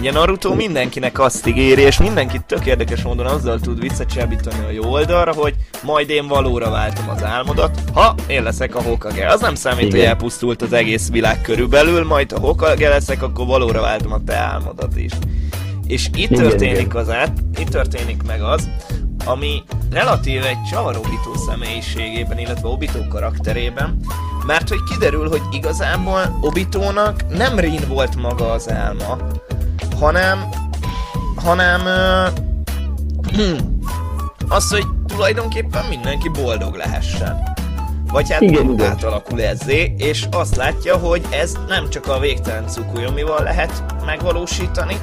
[0.00, 4.84] Ugye Naruto mindenkinek azt ígéri, és mindenkit tök érdekes módon azzal tud visszacsábítani a jó
[4.84, 9.28] oldalra, hogy majd én valóra váltom az álmodat, ha én leszek a Hokage.
[9.28, 9.90] Az nem számít, Igen.
[9.98, 14.36] hogy elpusztult az egész világ körülbelül, majd ha Hokage leszek, akkor valóra váltom a te
[14.36, 15.12] álmodat is.
[15.86, 18.68] És itt Igen, történik az át, itt történik meg az,
[19.24, 24.00] ami relatív egy csavar Obito személyiségében, illetve Obito karakterében,
[24.46, 29.16] mert hogy kiderül, hogy igazából Obitónak nem Rin volt maga az álma,
[30.00, 30.48] hanem
[31.36, 33.56] hanem uh,
[34.56, 37.48] az, hogy tulajdonképpen mindenki boldog lehessen.
[38.12, 43.42] Vagy hát igen, átalakul ezzé, és azt látja, hogy ez nem csak a végtelen cukuyomival
[43.42, 44.96] lehet megvalósítani,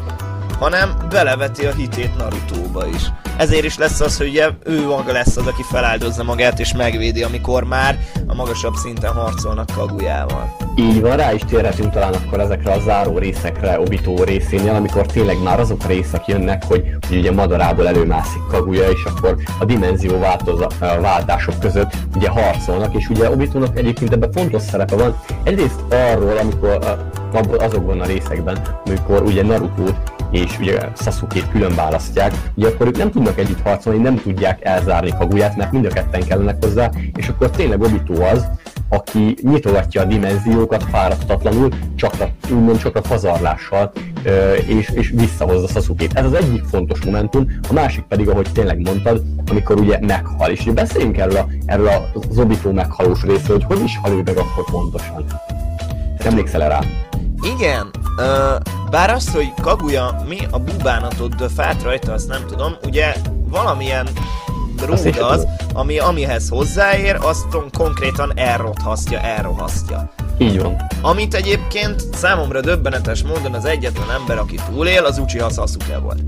[0.60, 3.12] hanem beleveti a hitét Narutóba is.
[3.38, 7.24] Ezért is lesz az, hogy ugye ő maga lesz az, aki feláldozza magát és megvédi,
[7.24, 10.56] amikor már a magasabb szinten harcolnak Kagujával.
[10.76, 15.42] Így van, rá is térhetünk talán akkor ezekre a záró részekre Obito részénél, amikor tényleg
[15.44, 20.20] már azok a részek jönnek, hogy, hogy ugye madarából előmászik Kaguya, és akkor a dimenzió
[20.20, 25.18] változa, váltások között ugye harcolnak, és ugye Obitónak egyébként ebben fontos szerepe van.
[25.44, 26.98] Egyrészt arról, amikor
[27.58, 29.84] azokban a részekben, amikor ugye Naruto
[30.32, 35.14] és ugye Sasuke-t külön választják, ugye akkor ők nem tudnak együtt harcolni, nem tudják elzárni
[35.18, 38.48] Kaguyát, mert mind a ketten kellenek hozzá, és akkor tényleg Obito az,
[38.90, 43.92] aki nyitogatja a dimenziókat fáradtatlanul, csak a, úgymond csak a pazarlással,
[44.68, 46.14] és, és visszahozza Sasuke-t.
[46.14, 50.52] Ez az egyik fontos momentum, a másik pedig, ahogy tényleg mondtad, amikor ugye meghal.
[50.52, 51.90] És ugye beszéljünk erről, a, erről
[52.30, 55.26] az Obito meghalós részről, hogy hogy is hal ő meg akkor pontosan.
[56.18, 56.80] Emlékszel rá?
[57.42, 58.56] Igen, uh,
[58.90, 63.14] bár az, hogy Kaguya mi a bubánatot döfált rajta, azt nem tudom, ugye
[63.50, 64.08] valamilyen
[64.86, 67.46] rúd az, ami amihez hozzáér, azt
[67.78, 70.12] konkrétan elrothasztja, elrohasztja.
[70.38, 70.76] Így van.
[71.02, 76.20] Amit egyébként számomra döbbenetes módon az egyetlen ember, aki túlél, az Uchiha Sasuke volt.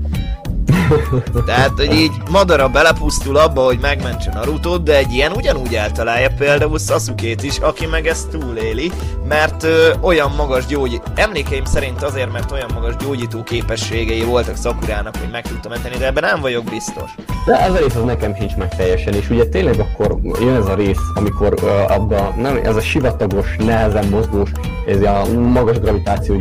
[1.46, 6.78] Tehát, hogy így Madara belepusztul abba, hogy megmentse naruto de egy ilyen ugyanúgy eltalálja például
[6.78, 8.92] Sasuke-t is, aki meg ezt túléli,
[9.28, 11.00] mert ö, olyan magas gyógy...
[11.14, 16.06] Emlékeim szerint azért, mert olyan magas gyógyító képességei voltak Sakurának, hogy meg tudta menteni, de
[16.06, 17.14] ebben nem vagyok biztos.
[17.46, 20.66] De ez a rész az nekem sincs meg teljesen, és ugye tényleg akkor jön ez
[20.66, 24.50] a rész, amikor uh, abba, nem, ez a sivatagos, nehezen mozgós,
[24.86, 26.40] ez a magas gravitáció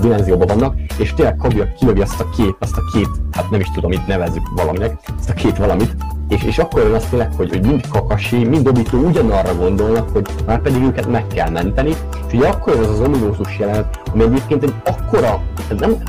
[0.00, 3.70] dimenzióban vannak, és tényleg Kaguya kilövi azt a két, azt a két, hát nem is
[3.74, 5.96] tudom, mit nevezzük valaminek, azt a két valamit,
[6.28, 10.26] és, és akkor jön az tényleg, hogy, hogy mind Kakashi, mind Obito ugyanarra gondolnak, hogy
[10.46, 11.88] már pedig őket meg kell menteni,
[12.28, 15.42] és ugye akkor jön az az ominózus jelenet, ami egyébként egy akkora,
[15.78, 16.02] nem,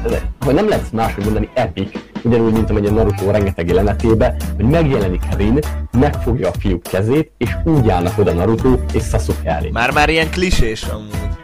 [0.45, 1.91] hogy nem lehet máshogy mondani, epic,
[2.23, 5.59] ugyanúgy, mint amely a Naruto rengeteg jelenetébe, hogy megjelenik Rin,
[5.91, 9.69] megfogja a fiúk kezét, és úgy állnak oda Naruto és Sasuke elé.
[9.69, 11.38] Már-már ilyen klisés amúgy.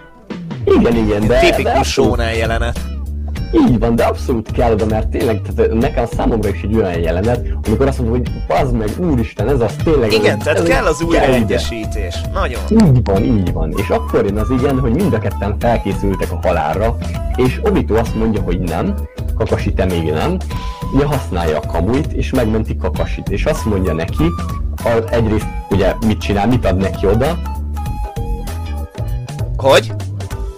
[0.65, 1.39] Igen, igen, de...
[1.39, 2.79] Tipikus shonen jelenet.
[3.51, 7.47] Így van, de abszolút kell oda, mert tényleg tehát nekem számomra is egy olyan jelenet,
[7.65, 10.11] amikor azt mondom, hogy pazd meg, úristen, ez az tényleg...
[10.11, 12.15] Igen, ez, tehát ez kell az újraegyesítés.
[12.33, 12.61] Nagyon.
[12.69, 13.73] Így van, így van.
[13.77, 16.97] És akkor jön az igen, hogy mind a ketten felkészültek a halálra,
[17.35, 18.95] és Obito azt mondja, hogy nem,
[19.37, 20.37] Kakashi te még nem,
[20.93, 24.23] ugye használja a kamuit, és megmenti Kakasit, és azt mondja neki,
[24.83, 27.37] a, egyrészt ugye mit csinál, mit ad neki oda?
[29.57, 29.91] Hogy?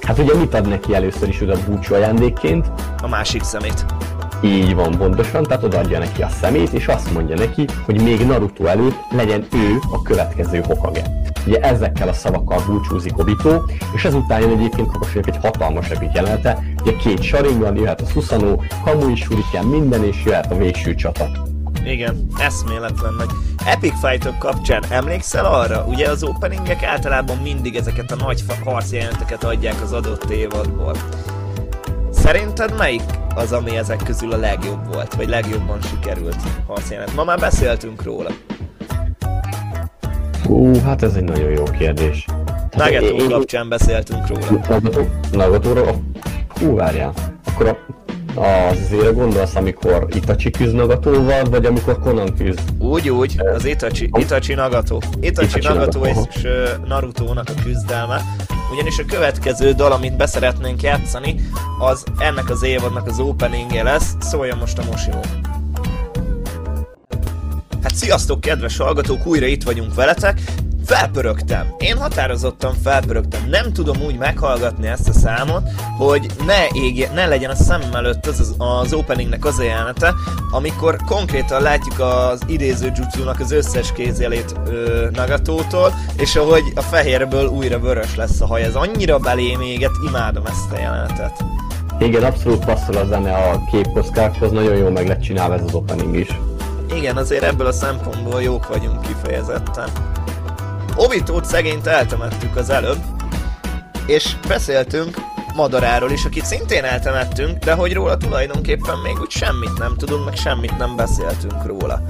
[0.07, 2.71] Hát ugye mit ad neki először is oda búcsú ajándékként?
[3.01, 3.85] A másik szemét.
[4.41, 8.65] Így van, pontosan, tehát odaadja neki a szemét, és azt mondja neki, hogy még Naruto
[8.65, 11.01] előtt legyen ő a következő Hokage.
[11.47, 13.61] Ugye ezekkel a szavakkal búcsúzik Obito,
[13.93, 18.61] és ezután jön egyébként Kakoshinak egy hatalmas epik jelenete, ugye két Sharingan, jöhet a Susanoo,
[18.83, 21.56] Kamui Shuriken, minden, és jöhet a végső csata.
[21.91, 23.29] Igen, eszméletlen nagy.
[23.65, 25.83] Epic fightok kapcsán emlékszel arra?
[25.83, 30.95] Ugye az openingek általában mindig ezeket a nagy harcjelenteket adják az adott évadból.
[32.11, 33.03] Szerinted melyik
[33.35, 36.35] az, ami ezek közül a legjobb volt, vagy legjobban sikerült
[36.67, 37.15] harcjelent?
[37.15, 38.29] Ma már beszéltünk róla.
[40.43, 42.25] Hú, hát ez egy nagyon jó kérdés.
[42.71, 44.79] Nagató kapcsán beszéltünk róla.
[45.31, 46.03] Nagatóról?
[46.47, 47.13] Hú, várjál.
[47.45, 47.77] Akkor a
[48.37, 52.59] az izére gondolsz, amikor Itachi küzd Nagatóval, vagy amikor Conan küzd?
[52.79, 54.97] Úgy, úgy, az Itachi, Itachi Nagato.
[55.19, 56.49] Itachi, Itachi Nagato, Nagato és
[56.87, 58.21] Naruto-nak a küzdelme.
[58.73, 61.35] Ugyanis a következő dal, amit beszeretnénk játszani,
[61.79, 64.15] az ennek az évadnak az openingje lesz.
[64.19, 65.19] Szóljon most a Moshimo.
[67.83, 70.41] Hát sziasztok, kedves hallgatók, újra itt vagyunk veletek
[70.87, 71.73] felpörögtem.
[71.77, 73.49] Én határozottan felpörögtem.
[73.49, 75.63] Nem tudom úgy meghallgatni ezt a számot,
[75.97, 80.13] hogy ne égje, ne legyen a szemem előtt az, az, az openingnek az jelenete,
[80.51, 87.45] amikor konkrétan látjuk az idéző jutsunak az összes kézjelét ö, Nagatótól, és ahogy a fehérből
[87.45, 88.63] újra vörös lesz a haj.
[88.63, 91.43] Ez annyira belém éget, imádom ezt a jelenetet.
[91.99, 96.15] Igen, abszolút passzol a zene a képkoszkákhoz, nagyon jól meg lett csinálva ez az opening
[96.15, 96.29] is.
[96.95, 99.89] Igen, azért ebből a szempontból jók vagyunk kifejezetten.
[100.97, 102.99] Obitót szegényt eltemettük az előbb,
[104.05, 105.17] és beszéltünk
[105.55, 110.35] Madaráról is, akit szintén eltemettünk, de hogy róla tulajdonképpen még úgy semmit nem tudunk, meg
[110.35, 112.01] semmit nem beszéltünk róla.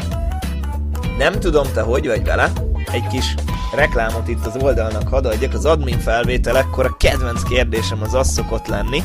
[1.18, 2.52] Nem tudom te hogy vagy vele,
[2.92, 3.36] egy kis
[3.76, 8.68] reklámot itt az oldalnak hadd adjak, az admin felvételekkor a kedvenc kérdésem az az szokott
[8.68, 9.04] lenni,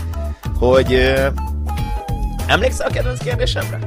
[0.58, 0.94] hogy...
[0.94, 1.26] Ö,
[2.46, 3.78] emlékszel a kedvenc kérdésemre?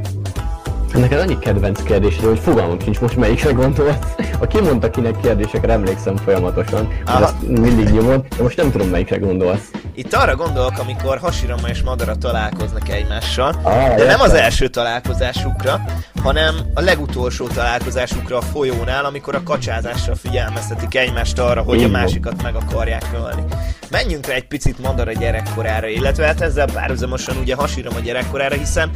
[0.96, 3.98] Neked annyi kedvenc kérdés, hogy fogalmam sincs most melyikre gondolsz.
[4.40, 9.18] A kimondta kinek kérdésekre emlékszem folyamatosan, hogy ezt mindig nyomod, de most nem tudom melyikre
[9.18, 9.72] gondolsz.
[9.96, 14.08] Itt arra gondolok, amikor Hashirama és Madara találkoznak egymással, ah, de értem.
[14.08, 15.82] nem az első találkozásukra,
[16.24, 21.92] hanem a legutolsó találkozásukra a folyónál, amikor a kacsázásra figyelmeztetik egymást arra, hogy Én a
[21.92, 23.44] másikat meg akarják ölni.
[23.92, 28.92] Menjünk rá egy picit Madara gyerekkorára, illetve hát ezzel párhuzamosan ugye Hashirama gyerekkorára, hiszen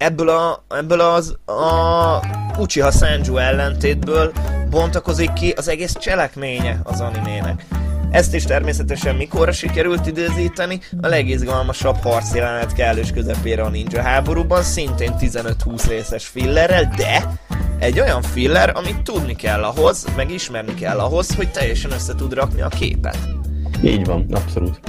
[0.00, 2.20] ebből, a, ebből az a
[2.58, 4.32] Uchiha Sanju ellentétből
[4.70, 7.66] bontakozik ki az egész cselekménye az animének.
[8.10, 15.14] Ezt is természetesen mikorra sikerült időzíteni, a legizgalmasabb harcjelenet kellős közepére a ninja háborúban, szintén
[15.20, 17.38] 15-20 részes fillerrel, de
[17.78, 22.32] egy olyan filler, amit tudni kell ahhoz, meg ismerni kell ahhoz, hogy teljesen össze tud
[22.32, 23.18] rakni a képet.
[23.82, 24.80] Így van, abszolút.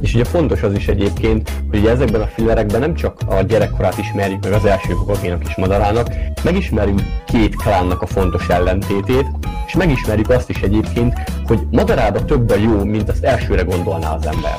[0.00, 3.98] És ugye fontos az is egyébként, hogy ugye ezekben a fillerekben nem csak a gyerekkorát
[3.98, 6.08] ismerjük meg az első Hokakénak és Madarának,
[6.42, 9.26] megismerjük két klánnak a fontos ellentétét,
[9.66, 11.14] és megismerjük azt is egyébként,
[11.46, 14.54] hogy Madarába több a jó, mint azt elsőre gondolná az ember.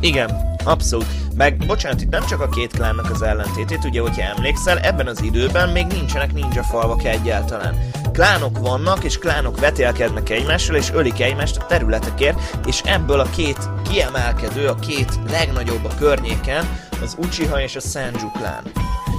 [0.00, 1.06] Igen, abszolút.
[1.36, 5.22] Meg, bocsánat, itt nem csak a két klánnak az ellentétét, ugye, hogyha emlékszel, ebben az
[5.22, 7.90] időben még nincsenek ninja falvak egyáltalán.
[8.12, 13.58] Klánok vannak, és klánok vetélkednek egymással, és ölik egymást a területekért, és ebből a két
[13.90, 16.68] kiemelkedő, a két legnagyobb a környéken,
[17.02, 18.62] az Uchiha és a Sanju klán.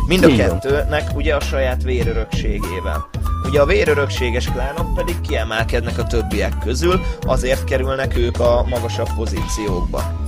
[0.08, 3.10] Mind a kettőnek ugye a saját vérörökségével.
[3.48, 10.19] Ugye a vérörökséges klánok pedig kiemelkednek a többiek közül, azért kerülnek ők a magasabb pozíciókba.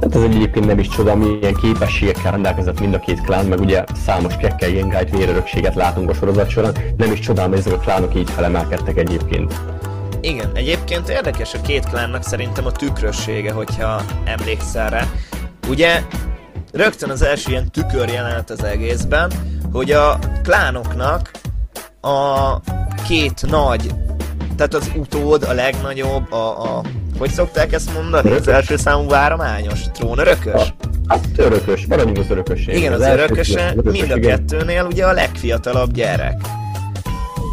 [0.00, 3.84] Hát ez egyébként nem is csoda, milyen képességekkel rendelkezett mind a két klán, meg ugye
[4.04, 8.14] számos Kekkei Gengájt vérörökséget látunk a sorozat során, nem is csodálom, hogy ezek a klánok
[8.14, 9.54] így felemelkedtek egyébként.
[10.20, 15.04] Igen, egyébként érdekes a két klánnak szerintem a tükrössége, hogyha emlékszel rá.
[15.68, 16.02] Ugye
[16.72, 19.32] rögtön az első ilyen tükör jelenet az egészben,
[19.72, 21.30] hogy a klánoknak
[22.00, 22.56] a
[23.08, 23.90] két nagy,
[24.60, 26.82] tehát az utód, a legnagyobb, a, a
[27.18, 28.30] hogy szokták ezt mondani?
[28.30, 29.80] Az első számú várományos?
[29.92, 30.74] Trónörökös?
[31.06, 32.76] Hát örökös, maradjunk az örökösség.
[32.76, 36.40] Igen, az, az örököse mind a kettőnél ugye a legfiatalabb gyerek.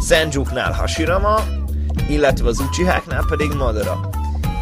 [0.08, 1.40] Senjuknál Hashirama,
[2.08, 4.08] illetve az Uchiháknál pedig Madara.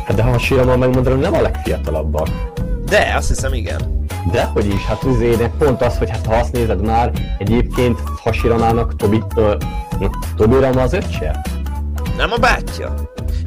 [0.05, 2.29] Hát de Hashirama meg Madara nem a legfiatalabbak.
[2.85, 4.07] De, azt hiszem igen.
[4.33, 8.97] De, hogy is, hát azért pont az, hogy hát ha azt nézed már, egyébként Hashiramának
[8.97, 9.55] Tobi, ö,
[10.37, 11.43] Tobi Rama az öccse?
[12.17, 12.95] Nem a bátyja?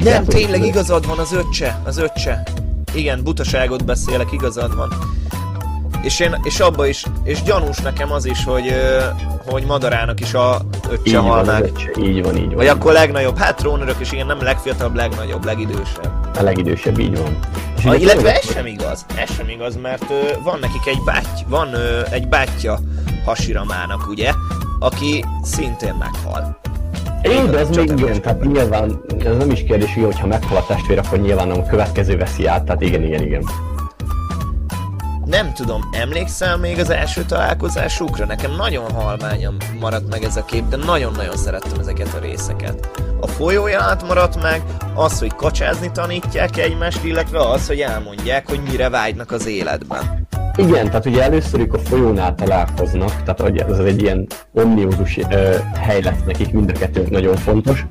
[0.04, 2.44] Nem, tényleg igazad van, az öccse, az öccse.
[2.94, 4.94] Igen, butaságot beszélek, igazad van.
[6.02, 8.74] És, én, és abba is, és gyanús nekem az is, hogy,
[9.46, 11.64] hogy Madarának is a öccse Így hal van, meg.
[11.64, 12.56] öccse, így van, így van.
[12.56, 16.12] Vagy akkor legnagyobb, hát trónörök is igen, nem legfiatalabb, legnagyobb, legidősebb.
[16.40, 17.40] A legidősebb, így van.
[17.78, 21.40] És A, illetve ez sem igaz, ez sem igaz, mert ö, van nekik egy báty,
[21.48, 22.80] van ö, egy bátyja
[23.26, 24.32] Hasiramának, ugye,
[24.80, 26.59] aki szintén meghal.
[27.22, 30.66] Jó, de az még igen, tehát nyilván, ez nem is kérdés, hogy ha meghal a
[30.66, 33.44] testvér, akkor nyilván a következő veszi át, tehát igen, igen, igen.
[35.26, 38.26] Nem tudom, emlékszel még az első találkozásukra?
[38.26, 42.90] Nekem nagyon halmányan maradt meg ez a kép, de nagyon-nagyon szerettem ezeket a részeket.
[43.20, 44.62] A folyóját maradt meg,
[44.96, 50.28] az, hogy kacsázni tanítják egymást, illetve az, hogy elmondják, hogy mire vágynak az életben.
[50.56, 56.02] Igen, tehát ugye először ők a folyónál találkoznak, tehát ez egy ilyen omniózus ö, hely
[56.02, 57.86] lett nekik, mind a kettő nagyon fontos.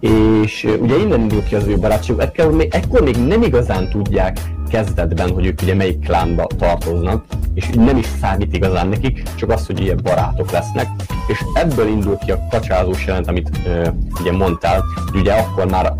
[0.00, 4.38] És ugye innen indul ki az ő barátságuk, ekkor még, ekkor még nem igazán tudják
[4.68, 7.24] kezdetben, hogy ők ugye melyik klánba tartoznak,
[7.54, 10.86] és nem is számít igazán nekik, csak az, hogy ilyen barátok lesznek.
[11.26, 13.88] És ebből indul ki a kacsázós jelent, amit ö,
[14.20, 15.94] ugye mondtál, hogy ugye akkor már,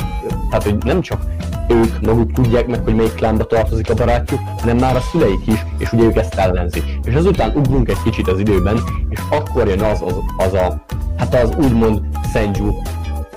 [0.51, 1.21] tehát hogy nem csak
[1.69, 5.65] ők maguk tudják meg, hogy melyik klánba tartozik a barátjuk, hanem már a szüleik is,
[5.79, 6.85] és ugye ők ezt ellenzik.
[7.05, 10.85] És azután ugrunk egy kicsit az időben, és akkor jön az, az, az a,
[11.17, 12.01] hát az úgymond
[12.33, 12.73] Senju,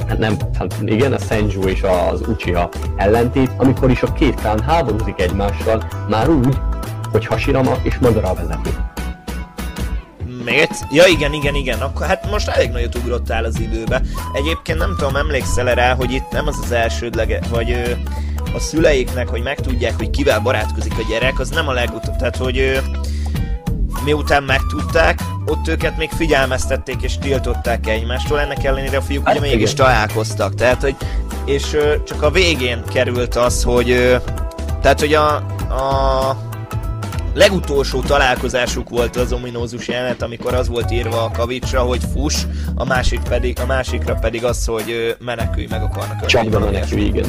[0.08, 4.60] hát nem, hát igen, a Senju és az Uchiha ellentét, amikor is a két klán
[4.60, 6.58] háborúzik egymással, már úgy,
[7.12, 8.91] hogy Hashirama és Madara a vezető.
[10.44, 10.70] Még?
[10.92, 14.02] Ja igen, igen, igen, akkor hát most elég nagyot ugrottál az időbe.
[14.34, 17.92] Egyébként nem tudom, emlékszel rá, hogy itt nem az az elsődlege, vagy ö,
[18.54, 22.58] a szüleiknek, hogy megtudják, hogy kivel barátkozik a gyerek, az nem a legutóbb, tehát hogy
[22.60, 22.78] ö,
[24.04, 29.50] miután megtudták, ott őket még figyelmeztették és tiltották egymástól, ennek ellenére a fiúk Hát ugye
[29.50, 30.96] mégis találkoztak, tehát hogy,
[31.46, 34.16] és ö, csak a végén került az, hogy ö,
[34.82, 35.36] tehát hogy a,
[35.70, 36.51] a
[37.34, 42.86] legutolsó találkozásuk volt az ominózus jelenet, amikor az volt írva a kavicsra, hogy fuss, a
[42.86, 46.26] másik pedig, a másikra pedig az, hogy menekülj, meg akarnak.
[46.26, 47.26] Csapda menekülj, igen.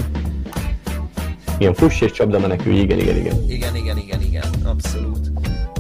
[1.58, 3.44] Igen, fuss és csapda menekülj, igen, igen, igen.
[3.48, 5.30] Igen, igen, igen, igen, abszolút.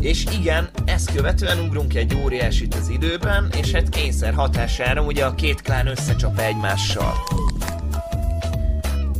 [0.00, 5.34] És igen, ezt követően ugrunk egy óriásit az időben, és hát kényszer hatására ugye a
[5.34, 7.12] két klán összecsap egymással.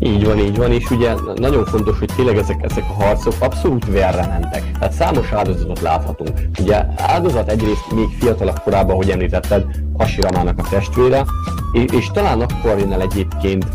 [0.04, 3.86] Így van, így van, és ugye nagyon fontos, hogy tényleg ezek, ezek a harcok abszolút
[3.86, 4.72] vérre mentek.
[4.78, 6.40] Tehát számos áldozatot láthatunk.
[6.60, 9.64] Ugye áldozat egyrészt még fiatalabb korában, hogy említetted,
[9.98, 11.24] Hashiramának a testvére,
[11.72, 13.66] és, és talán akkor jön el egyébként,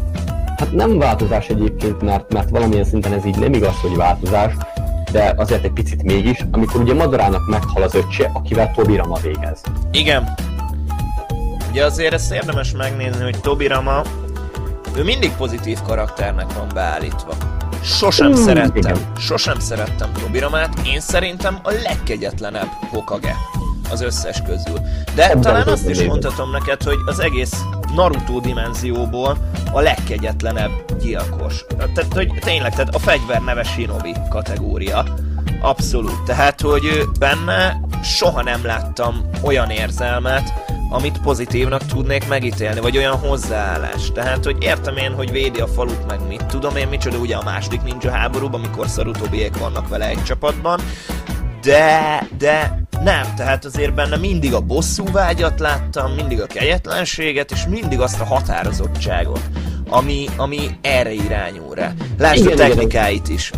[0.58, 4.54] hát nem változás egyébként, mert, mert valamilyen szinten ez így nem igaz, hogy változás,
[5.12, 9.62] de azért egy picit mégis, amikor ugye Madarának meghal az öccse, akivel Tobirama végez.
[9.92, 10.34] Igen.
[11.70, 14.02] Ugye azért ezt érdemes megnézni, hogy Tobirama,
[14.98, 17.34] ő mindig pozitív karakternek van beállítva.
[17.84, 18.98] Sosem Mm, szerettem, igen.
[19.18, 23.36] sosem szerettem Tobiramát, én szerintem a legkegyetlenebb Hokage
[23.92, 24.80] az összes közül.
[25.16, 27.62] De Ebben talán azt is mondhatom neked, hogy az egész
[27.96, 29.38] Naruto dimenzióból
[29.72, 30.72] a legkegyetlenebb
[31.02, 31.66] gyilkos.
[31.78, 35.06] Tehát, hogy tényleg, tehát a fegyver neve Shinobi kategória.
[35.62, 36.24] Abszolút.
[36.26, 40.54] Tehát, hogy benne soha nem láttam olyan érzelmet,
[40.90, 44.12] amit pozitívnak tudnék megítélni, vagy olyan hozzáállás.
[44.12, 47.44] Tehát, hogy értem én, hogy védi a falut, meg mit tudom én, micsoda ugye a
[47.44, 50.80] második ninja háborúban, amikor Sarutobiek vannak vele egy csapatban,
[51.62, 57.66] de, de nem, tehát azért benne mindig a bosszú vágyat láttam, mindig a kegyetlenséget, és
[57.70, 59.42] mindig azt a határozottságot,
[59.90, 61.94] ami, ami erre irányul rá.
[62.18, 62.68] Lásd Igen, a igen.
[62.68, 63.52] technikáit is.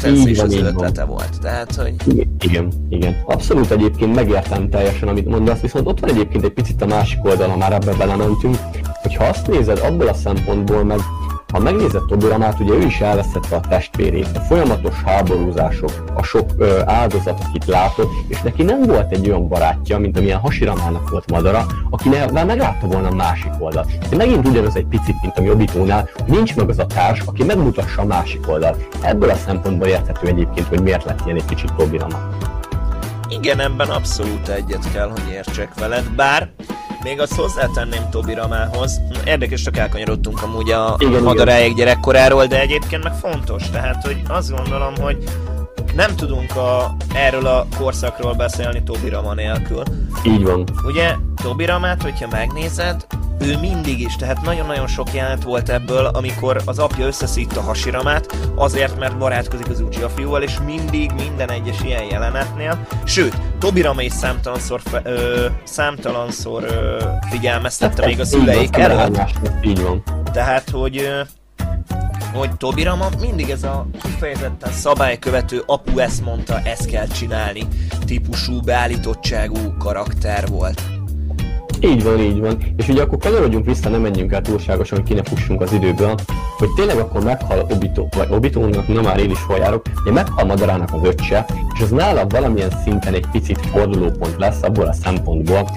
[0.00, 0.66] Tensei is az van.
[0.66, 1.94] ötlete volt, tehát, hogy
[2.40, 3.22] Igen, igen.
[3.26, 7.48] Abszolút egyébként megértem teljesen, amit mondasz, viszont ott van egyébként egy picit a másik oldal,
[7.48, 8.56] ha már ebbe belementünk,
[9.02, 10.98] hogy ha azt nézed abból a szempontból, meg
[11.52, 16.80] ha megnézed Tobiramát, ugye ő is elveszette a testvérét, a folyamatos háborúzások, a sok ö,
[16.84, 21.66] áldozat, akit látott, és neki nem volt egy olyan barátja, mint amilyen Hasiramának volt Madara,
[21.90, 24.08] akinek meglátta volna a másik oldalt.
[24.08, 28.02] De megint ugyanaz egy picit, mint Obitónál, hogy nincs meg az a társ, aki megmutassa
[28.02, 28.88] a másik oldalt.
[29.02, 32.28] Ebből a szempontból érthető egyébként, hogy miért lett ilyen egy kicsit Tobirama.
[33.28, 36.50] Igen, ebben abszolút egyet kell, hogy értsek veled, bár
[37.02, 41.22] még azt hozzátenném Tobi Ramához, érdekes, csak elkanyarodtunk amúgy a Igen, igen.
[41.22, 45.24] madaráig gyerekkoráról, de egyébként meg fontos, tehát hogy azt gondolom, hogy
[45.94, 49.82] nem tudunk a, erről a korszakról beszélni Tobi Rama nélkül.
[50.24, 50.64] Így van.
[50.84, 53.06] Ugye Tobi Ramát, hogyha megnézed,
[53.40, 58.98] ő mindig is, tehát nagyon-nagyon sok jelenet volt ebből, amikor az apja összeszítta Hasiramát, azért,
[58.98, 64.80] mert barátkozik az Uchiha fiúval, és mindig, minden egyes ilyen jelenetnél, sőt, Tobirama is számtalanszor,
[64.84, 69.20] fe, ö, számtalanszor ö, figyelmeztette még a Ez így van, szüleik előtt,
[69.62, 70.02] Így van.
[70.32, 71.20] tehát, hogy ö,
[72.32, 77.66] hogy Tobi Rama mindig ez a kifejezetten szabálykövető apu ezt mondta, ezt kell csinálni
[78.06, 80.97] típusú beállítottságú karakter volt.
[81.80, 82.58] Így van, így van.
[82.76, 86.14] És ugye akkor kanyarodjunk vissza, nem menjünk el túlságosan, hogy ki ne fussunk az időből,
[86.58, 90.88] hogy tényleg akkor meghal Obito, vagy Obitónak, na már én is hol ugye meghal Madarának
[90.92, 95.68] az öccse, és az nála valamilyen szinten egy picit fordulópont lesz abból a szempontból,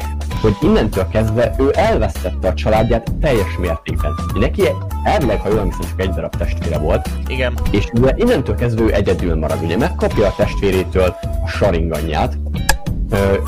[0.41, 4.11] hogy innentől kezdve ő elvesztette a családját teljes mértékben.
[4.39, 4.61] Neki
[5.03, 7.09] elvileg, ha jól hiszem, csak egy darab testvére volt.
[7.27, 7.53] Igen.
[7.71, 9.63] És ugye innentől kezdve ő egyedül marad.
[9.63, 12.37] Ugye megkapja a testvérétől a saringanját,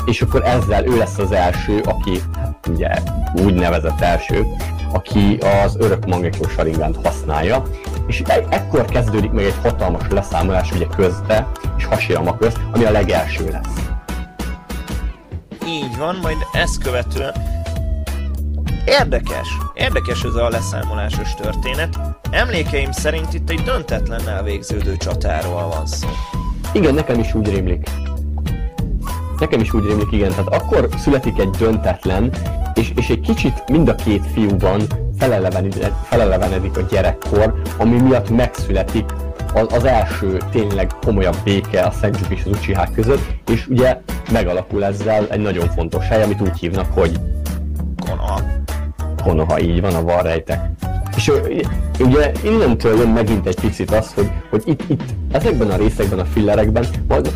[0.04, 2.22] és akkor ezzel ő lesz az első, aki
[2.68, 2.88] ugye
[3.44, 4.46] úgynevezett első,
[4.92, 7.62] aki az örök Mangekyo Sharingan használja,
[8.06, 12.90] és e- ekkor kezdődik meg egy hatalmas leszámolás ugye közte és Hashirama közt, ami a
[12.90, 13.90] legelső lesz.
[15.66, 17.32] Így van, majd ezt követően
[18.86, 21.98] Érdekes, érdekes ez a leszámolásos történet.
[22.30, 26.08] Emlékeim szerint itt egy döntetlennel végződő csatáról van szó.
[26.72, 27.88] Igen, nekem is úgy rémlik.
[29.38, 30.30] Nekem is úgy rémlik, igen.
[30.30, 32.32] Tehát akkor születik egy döntetlen,
[32.74, 34.82] és, és egy kicsit mind a két fiúban
[35.18, 39.04] felelevenedik, felelevenedik a gyerekkor, ami miatt megszületik
[39.54, 44.00] az, az első tényleg komolyabb béke a Senjuk és az uchiha között, és ugye
[44.32, 47.20] megalakul ezzel egy nagyon fontos hely, amit úgy hívnak, hogy
[48.06, 48.40] Konoha.
[49.22, 50.60] Konoha, így van, a varrejtek.
[51.16, 51.32] És
[51.98, 55.02] ugye innentől jön megint egy picit az, hogy, hogy itt, itt
[55.32, 56.86] ezekben a részekben, a fillerekben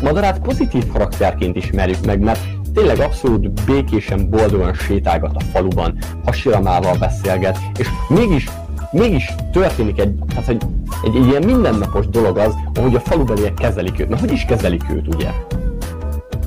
[0.01, 2.39] Madarát pozitív karakterként ismerjük meg, mert
[2.73, 8.49] tényleg abszolút békésen, boldogan sétálgat a faluban, hasiramával beszélget, és mégis
[8.91, 10.57] mégis történik egy, tehát hogy
[11.03, 14.09] egy, egy ilyen mindennapos dolog az, ahogy a falubeliek kezelik őt.
[14.09, 15.29] Na, hogy is kezelik őt, ugye?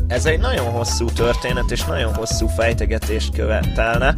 [0.07, 4.15] Ez egy nagyon hosszú történet, és nagyon hosszú fejtegetést követelne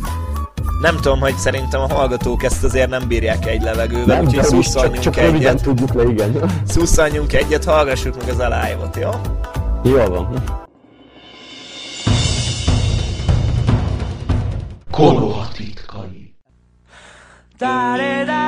[0.81, 4.99] nem tudom, hogy szerintem a hallgatók ezt azért nem bírják egy levegővel, nem, úgyhogy szusszaljunk
[4.99, 5.63] csak, csak egyet.
[5.63, 6.51] tudjuk le, igen.
[6.67, 9.11] Szusszaljunk egyet, hallgassuk meg az alive-ot, jó?
[9.85, 10.43] Jó van.
[14.91, 16.35] Konoha titkai.
[17.59, 18.45] Tare da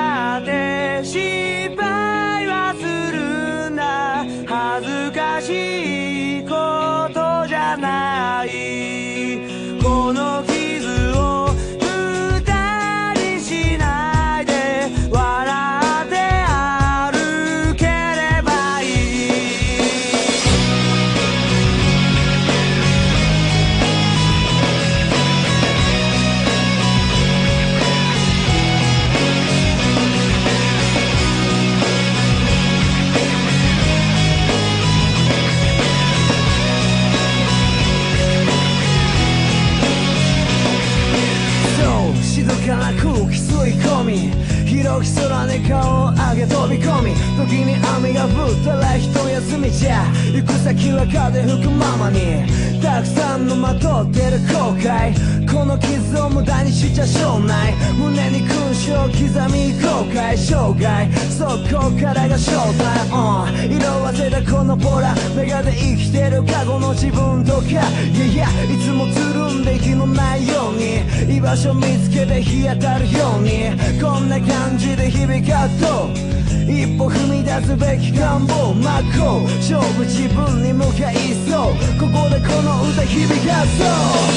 [42.37, 44.31] 静かな空気吸い込み
[44.69, 52.76] 広き空に顔を上げ飛び込み時に雨が降ったら一休みじゃ行く先は風吹くままに。
[52.81, 55.13] たくさんのまとってる後悔。
[55.51, 57.75] この傷を無駄にしちゃしょうない。
[57.99, 59.19] 胸に勲章刻
[59.53, 60.37] み後悔。
[60.37, 61.09] 生涯。
[61.31, 65.15] そこからが正体、うん、色あせたこのポラ。
[65.37, 67.69] メガで生きてる過去の自分とか。
[67.69, 68.49] いやいや。
[68.65, 71.37] いつもつるんで気のないように。
[71.37, 74.01] 居場所見つけて日当たるように。
[74.01, 76.37] こんな感じで響かすと
[76.69, 81.17] 一歩踏み出すべき願望真っ向勝負自分に向かい
[81.49, 81.75] そう。
[81.99, 83.87] ここでこの歌響かそう。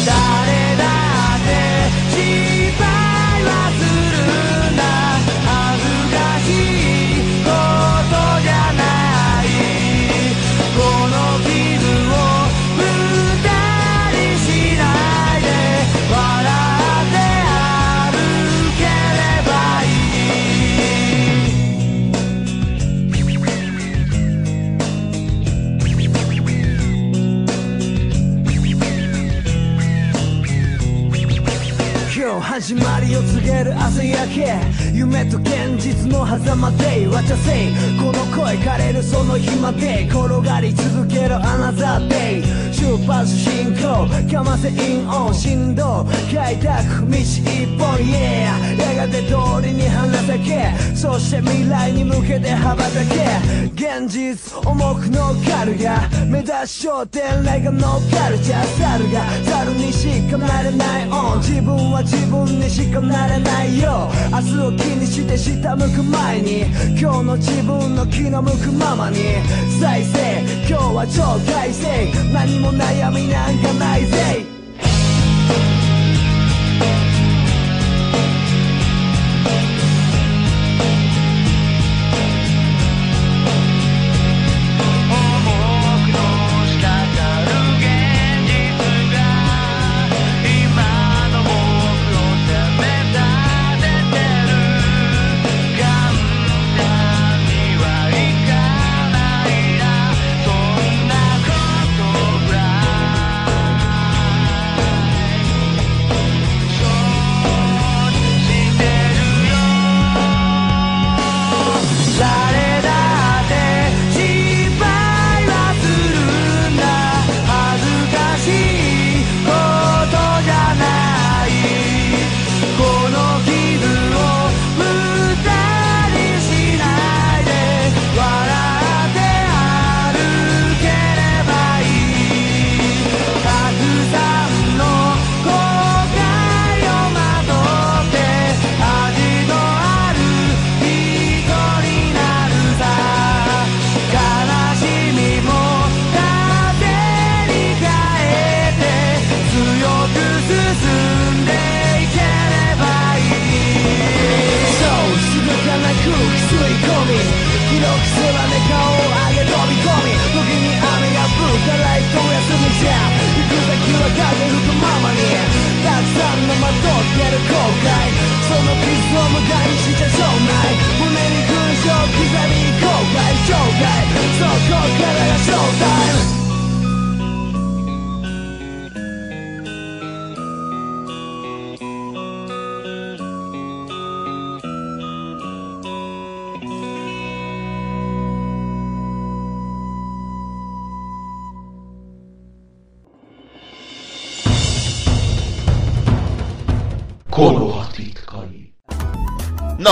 [0.05, 0.85] 誰だ
[1.35, 1.49] って
[2.13, 2.98] 自分
[32.39, 34.55] 始まりを告げる朝焼け。
[34.93, 37.07] 夢と現実の狭間で。
[37.07, 40.07] 渡せこの声枯れるその日まで。
[40.09, 44.07] 転がり続けるアナザーデイ出発進行。
[44.31, 46.07] かませインオン振動。
[46.33, 47.97] 開拓道一本。
[47.99, 50.73] Yeah やがて通りに花咲け。
[50.95, 53.59] そして未来に向けて羽ばたけ。
[53.75, 56.07] 現実重く乗っかるが。
[56.25, 59.25] 目指す焦点レが乗っかるじゃ猿が。
[59.43, 61.39] 猿にしかなれないオン。
[61.39, 64.09] 自分は自分にしかなれないよ。
[64.31, 66.61] 明日を気にして下向く前に。
[66.97, 69.17] 今日の自分の気の向くままに。
[69.81, 70.19] 再生
[70.67, 74.58] 今日は超快晴何も悩みなんかないぜ。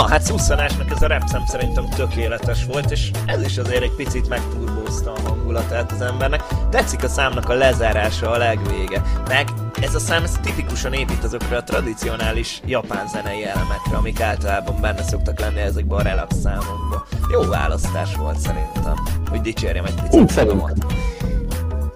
[0.08, 4.30] Na, hát szusszanásnak ez a repszem szerintem tökéletes volt, és ez is azért egy picit
[4.30, 6.44] megturbózta a hangulatát az embernek.
[6.70, 9.02] Tetszik a számnak a lezárása, a legvége.
[9.28, 9.48] Meg
[9.82, 15.04] ez a szám ez tipikusan épít azokra a tradicionális japán zenei elemekre, amik általában benne
[15.04, 17.04] szoktak lenni ezekben a relax számokban.
[17.32, 18.96] Jó választás volt szerintem,
[19.30, 20.44] hogy dicsérjem egy picit.
[20.54, 20.72] Úgy.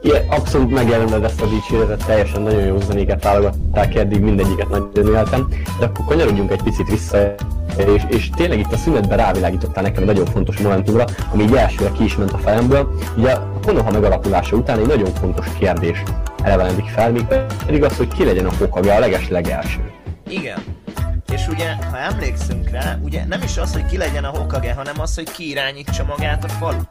[0.01, 3.25] Igen, abszolút megjelened ezt a dicséretet, teljesen nagyon jó zenéket
[3.71, 5.47] válogatták, eddig mindegyiket nagyon éltem,
[5.79, 7.33] de akkor kanyarodjunk egy picit vissza,
[7.77, 11.91] és, és tényleg itt a szünetben rávilágítottál nekem egy nagyon fontos momentumra, ami így elsőre
[11.91, 12.99] ki is ment a fejemből.
[13.17, 16.03] Ugye a Konoha megalakulása után egy nagyon fontos kérdés
[16.43, 17.25] elevenedik fel, még
[17.65, 19.91] pedig az, hogy ki legyen a Hokage a leges legelső.
[20.29, 20.57] Igen.
[21.33, 24.99] És ugye, ha emlékszünk rá, ugye nem is az, hogy ki legyen a Hokage, hanem
[24.99, 26.81] az, hogy ki irányítsa magát a falu.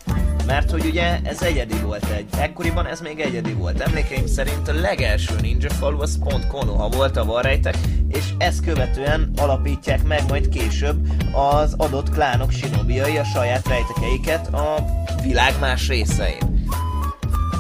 [0.46, 2.26] Mert hogy ugye ez egyedi volt egy.
[2.38, 3.80] Ekkoriban ez még egyedi volt.
[3.80, 7.76] Emlékeim szerint a legelső ninja falu az pont Konoha volt a Varrejtek,
[8.08, 10.96] és ezt követően alapítják meg majd később
[11.32, 14.84] az adott klánok sinobiai a saját rejtekeiket a
[15.22, 16.68] világ más részein.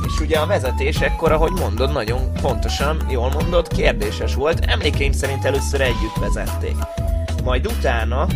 [0.06, 4.64] És ugye a vezetés ekkor, ahogy mondod, nagyon pontosan, jól mondod, kérdéses volt.
[4.64, 6.76] Emlékeim szerint először együtt vezették.
[7.44, 8.26] Majd utána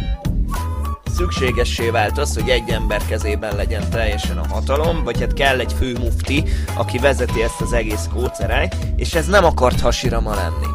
[1.17, 5.73] szükségessé vált az, hogy egy ember kezében legyen teljesen a hatalom, vagy hát kell egy
[5.73, 6.45] fő mufti,
[6.75, 10.67] aki vezeti ezt az egész kócerájt, és ez nem akart Hashirama lenni.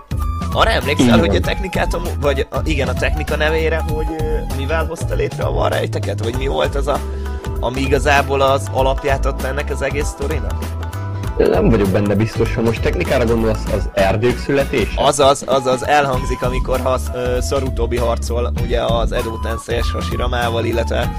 [0.54, 1.20] Arra emlékszel, Igen.
[1.20, 4.08] hogy a technikát, a, vagy a, igen, a technika nevére, hogy
[4.58, 7.00] mivel hozta létre a varrejteket, vagy mi volt az a,
[7.60, 10.79] ami igazából az alapját adta ennek az egész sztorinak?
[11.48, 14.92] Nem vagyok benne biztos, ha most technikára gondolsz, az erdők születése?
[14.96, 17.40] Azaz, azaz elhangzik, amikor has, ö,
[18.00, 21.12] harcol ugye az Edo Tensei-es Hashiramával, illetve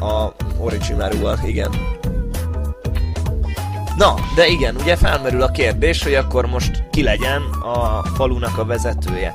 [0.00, 1.70] a Orochimaruval, igen.
[3.96, 8.64] Na, de igen, ugye felmerül a kérdés, hogy akkor most ki legyen a falunak a
[8.64, 9.34] vezetője.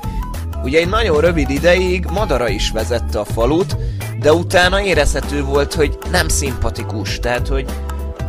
[0.63, 3.77] Ugye egy nagyon rövid ideig Madara is vezette a falut,
[4.19, 7.65] de utána érezhető volt, hogy nem szimpatikus, tehát hogy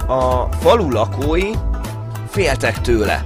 [0.06, 1.50] a falu lakói
[2.30, 3.22] féltek tőle.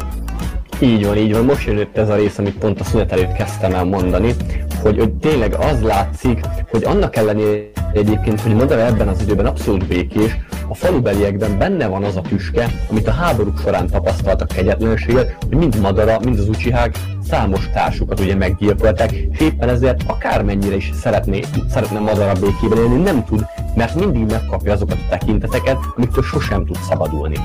[0.80, 1.44] Így van, így van.
[1.44, 4.34] Most jön itt ez a rész, amit pont a szünet előtt kezdtem el mondani,
[4.82, 6.40] hogy, hogy tényleg az látszik,
[6.70, 10.36] hogy annak ellenére egyébként, hogy Madara ebben az időben abszolút békés,
[10.68, 15.80] a falubeliekben benne van az a tüske, amit a háborúk során tapasztaltak kegyetlenséget, hogy mind
[15.80, 16.98] Madara, mind az Uchihák
[17.30, 23.24] számos társukat ugye meggyilkolták, és éppen ezért akármennyire is szeretné, szeretne Madara békében élni, nem
[23.24, 23.44] tud,
[23.74, 27.36] mert mindig megkapja azokat a tekinteteket, amiktől sosem tud szabadulni.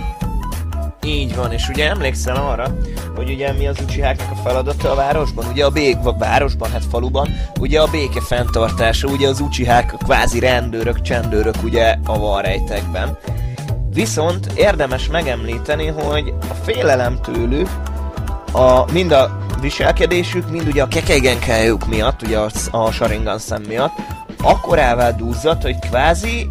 [1.09, 2.75] Így van, és ugye emlékszel arra,
[3.15, 5.45] hogy ugye mi az Uchiháknak a feladata a városban?
[5.51, 9.97] Ugye a bék, vagy városban, hát faluban, ugye a béke fenntartása, ugye az Uchihák a
[9.97, 13.17] kvázi rendőrök, csendőrök ugye a varrejtekben.
[13.93, 17.69] Viszont érdemes megemlíteni, hogy a félelem tőlük,
[18.51, 23.93] a, mind a viselkedésük, mind ugye a kekeigenkájuk miatt, ugye a, a Sharingan szem miatt,
[24.41, 26.47] akkor elvádúzzadt, hogy kvázi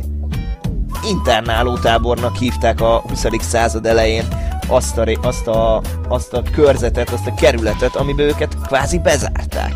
[1.04, 3.26] internálótábornak hívták a 20.
[3.40, 4.24] század elején
[4.68, 9.72] azt a, azt, a, azt a körzetet, azt a kerületet, amiben őket kvázi bezárták.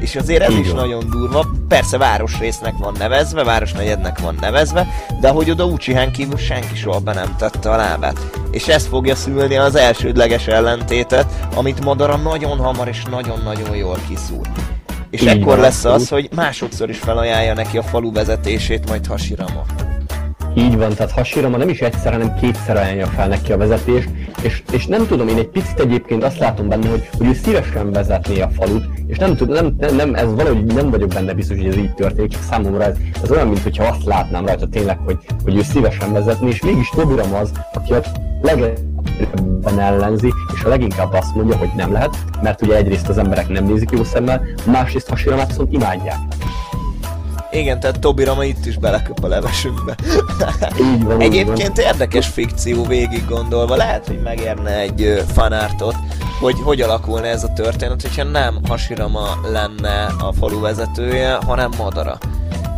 [0.00, 1.46] És azért ez Így is nagyon durva.
[1.68, 4.86] Persze városrésznek van nevezve, városnegyednek van nevezve,
[5.20, 8.18] de hogy oda Uchihán kívül senki soha be nem tette a lábát.
[8.50, 14.48] És ez fogja szülni az elsődleges ellentétet, amit Madara nagyon hamar és nagyon-nagyon jól kiszúr.
[15.10, 19.62] És Így ekkor lesz az, hogy másodszor is felajánlja neki a falu vezetését, majd Hashirama.
[20.56, 24.08] Így van, tehát Hashirama nem is egyszer, hanem kétszer ajánlja fel neki a vezetést,
[24.42, 27.92] és, és nem tudom, én egy picit egyébként azt látom benne, hogy, hogy ő szívesen
[27.92, 31.66] vezetné a falut, és nem tudom, nem, nem, ez valahogy nem vagyok benne biztos, hogy
[31.66, 35.56] ez így történik, csak számomra ez, ez olyan, mintha azt látnám rajta tényleg, hogy, hogy
[35.56, 38.00] ő szívesen vezetni, és mégis Tobiram az, aki a
[38.42, 43.48] legebben ellenzi, és a leginkább azt mondja, hogy nem lehet, mert ugye egyrészt az emberek
[43.48, 46.18] nem nézik jó szemmel, másrészt Hashiramát viszont imádják.
[47.54, 49.94] Igen, tehát Tobirama itt is beleköp a levesünkbe.
[50.02, 51.20] Így van, úgy van.
[51.20, 55.94] Egyébként érdekes fikció végig gondolva, lehet, hogy megérne egy fanártot,
[56.40, 62.18] hogy hogy alakulna ez a történet, hogyha nem Hashirama lenne a falu vezetője, hanem Madara.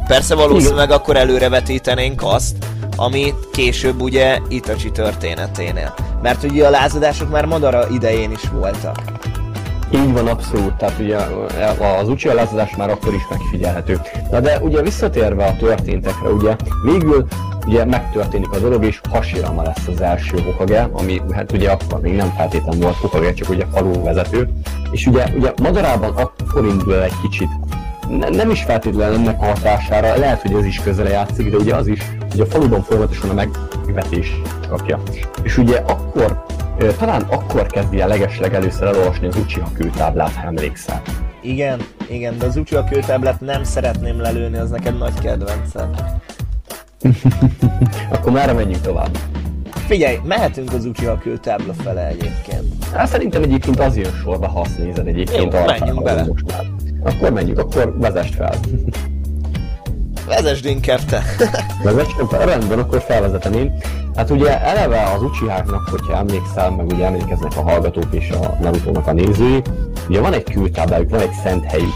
[0.07, 2.57] Persze valószínűleg akkor előrevetítenénk azt,
[2.97, 5.95] amit később ugye Itachi történeténél.
[6.23, 9.03] Mert ugye a lázadások már Madara idején is voltak.
[9.97, 11.17] Így van, abszolút, tehát ugye
[12.01, 14.01] az Uchiha lázadás már akkor is megfigyelhető.
[14.31, 17.27] Na de ugye visszatérve a történtekre, ugye végül
[17.67, 22.17] ugye megtörténik a dolog, és Hashirama lesz az első Hokage, ami hát ugye akkor még
[22.17, 24.49] nem feltétlenül volt Hokage, csak ugye falu vezető.
[24.91, 27.49] És ugye, ugye Madarában akkor indul el egy kicsit
[28.09, 31.75] ne, nem is feltétlenül ennek a hatására, lehet, hogy ez is közele játszik, de ugye
[31.75, 33.35] az is, hogy a faluban folyamatosan a
[33.87, 35.03] megvetés kapja.
[35.43, 36.45] És ugye akkor,
[36.99, 41.03] talán akkor kezdi el legesleg először elolvasni az Uchiha kőtáblát, ha emlékszel.
[41.43, 45.91] Igen, igen, de az Uchiha kőtáblát nem szeretném lelőni, az neked nagy kedvencem.
[48.11, 49.19] Akkor már menjünk tovább.
[49.87, 52.85] Figyelj, mehetünk az Uchiha kőtábla fele egyébként.
[52.93, 55.53] Hát szerintem egyébként az jön sorba, ha azt nézed egyébként.
[55.53, 56.25] Jó, menjünk bele.
[56.25, 56.65] Most már.
[57.03, 58.55] Akkor menjünk, akkor vezest fel.
[60.27, 61.23] Vezesd inkább te.
[61.83, 62.47] Vezessem fel?
[62.47, 63.73] Rendben, akkor felvezetem én.
[64.17, 69.07] Hát ugye eleve az Uchiháknak, hogyha emlékszel, meg ugye emlékeznek a hallgatók és a Naruto-nak
[69.07, 69.63] a nézői,
[70.09, 71.95] ugye van egy kültáblájuk, van egy szent helyük,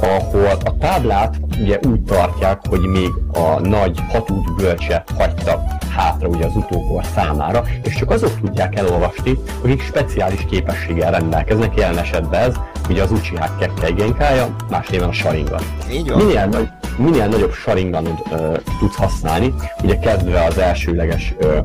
[0.00, 5.62] ahol a táblát ugye úgy tartják, hogy még a nagy hatút bölcse hagyta
[5.96, 11.98] hátra ugye az utókor számára, és csak azok tudják elolvasni, akik speciális képességgel rendelkeznek, jelen
[11.98, 12.54] esetben ez
[12.88, 15.62] ugye az Uchihák Kekkei Genkája, más néven a Sharingan.
[15.90, 16.24] Így van.
[16.24, 21.58] Minél, nagy, minél nagyobb Sharinganod ö, tudsz használni, ugye kezdve az elsőleges ö,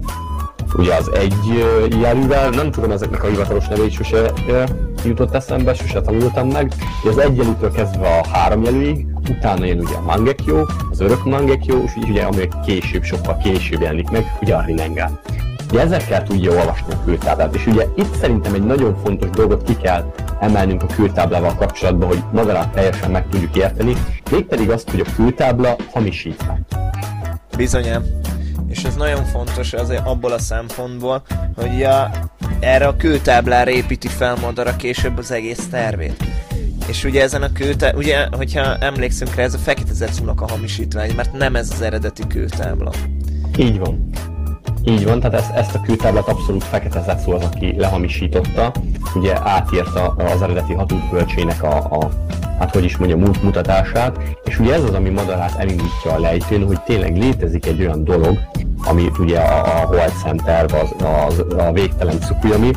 [0.77, 1.33] ugye az egy
[2.01, 4.31] jelűvel, nem tudom ezeknek a hivatalos nevét sose
[5.03, 9.79] jutott eszembe, sose tanultam meg, ugye az egy jelűtől kezdve a három jelűig, utána jön
[9.79, 14.55] ugye a Mangekyo, az örök Mangekyo, és ugye ami később, sokkal később jelenik meg, ugye
[14.55, 15.19] a Rinnegan.
[15.71, 19.77] Ugye ezekkel tudja olvasni a kőtáblát, és ugye itt szerintem egy nagyon fontos dolgot ki
[19.77, 23.93] kell emelnünk a kőtáblával kapcsolatban, hogy magadát teljesen meg tudjuk érteni,
[24.31, 26.65] mégpedig azt, hogy a kőtábla hamisítvány.
[27.57, 28.18] Bizonyám.
[28.69, 31.21] És ez nagyon fontos azért abból a szempontból,
[31.55, 32.11] hogy a,
[32.59, 36.23] erre a kőtáblára építi fel Madara később az egész tervét.
[36.87, 41.11] És ugye ezen a kőtábla, ugye, hogyha emlékszünk rá, ez a Fekete Zetsunak a hamisítvány,
[41.15, 42.91] mert nem ez az eredeti kőtábla.
[43.57, 44.09] Így van.
[44.83, 48.71] Így van, tehát ezt, ezt a kőtáblát abszolút Fekete Zetsu az, aki lehamisította,
[49.15, 52.09] ugye átírta az eredeti hatútbölcsének a, a
[52.59, 56.65] hát hogy is mondjam, mut- mutatását, és ugye ez az, ami Madarát elindítja a lejtőn,
[56.65, 58.39] hogy tényleg létezik egy olyan dolog,
[58.83, 60.95] amit ugye a, a World Center, az,
[61.27, 62.71] az, a végtelen Tsukuyami,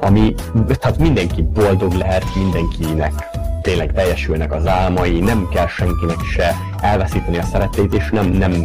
[0.00, 0.34] ami,
[0.66, 3.31] tehát mindenki boldog lehet, mindenkinek
[3.62, 8.62] tényleg teljesülnek az álmai, nem kell senkinek se elveszíteni a szerettét, és nem, nem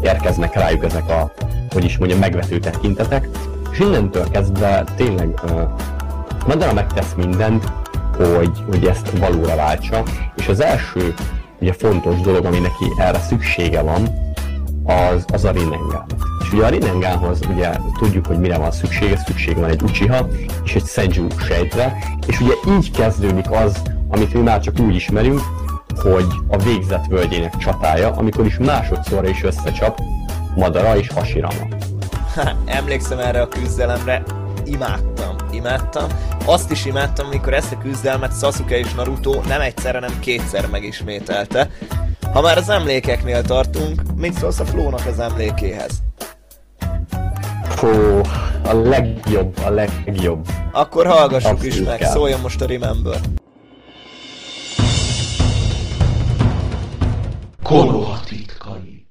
[0.00, 1.32] érkeznek rájuk ezek a,
[1.72, 3.28] hogy is mondjam, megvető tekintetek.
[3.72, 5.40] És innentől kezdve tényleg
[6.46, 7.72] Madara megtesz mindent,
[8.16, 10.02] hogy, hogy ezt valóra váltsa,
[10.36, 11.14] és az első
[11.60, 14.08] ugye fontos dolog, ami neki erre szüksége van,
[14.84, 16.04] az, az a Rinnegan.
[16.40, 20.28] És ugye a Rinnenganhoz ugye tudjuk, hogy mire van szüksége, szüksége van egy Uchiha
[20.64, 23.82] és egy Senju sejtre, és ugye így kezdődik az,
[24.14, 25.40] amit mi már csak úgy ismerünk,
[26.02, 30.00] hogy a végzett völgyének csatája, amikor is másodszorra is összecsap
[30.56, 31.66] Madara és Hashirama.
[32.34, 34.22] Ha, emlékszem erre a küzdelemre,
[34.64, 36.06] imádtam, imádtam.
[36.46, 41.70] Azt is imádtam, amikor ezt a küzdelmet Sasuke és Naruto nem egyszerre, nem kétszer megismételte.
[42.32, 46.02] Ha már az emlékeknél tartunk, mit szólsz a Flónak az emlékéhez?
[47.68, 48.20] Fú,
[48.64, 50.46] a legjobb, a legjobb.
[50.72, 52.10] Akkor hallgassuk Abszolút is meg, kell.
[52.10, 53.20] szóljon most a Remember.
[57.64, 59.06] Konoha titkai.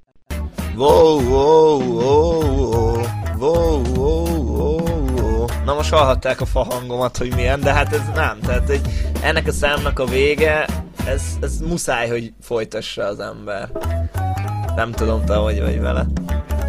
[0.76, 3.06] Wow, wow, wow, wow,
[3.38, 4.76] wow, wow, wow,
[5.16, 5.46] wow.
[5.64, 8.86] Na most hallhatták a fa hangomat, hogy milyen, de hát ez nem, tehát egy,
[9.22, 10.66] ennek a számnak a vége,
[11.06, 13.70] ez, ez muszáj, hogy folytassa az ember.
[14.76, 16.06] Nem tudom te, hogy vagy vele.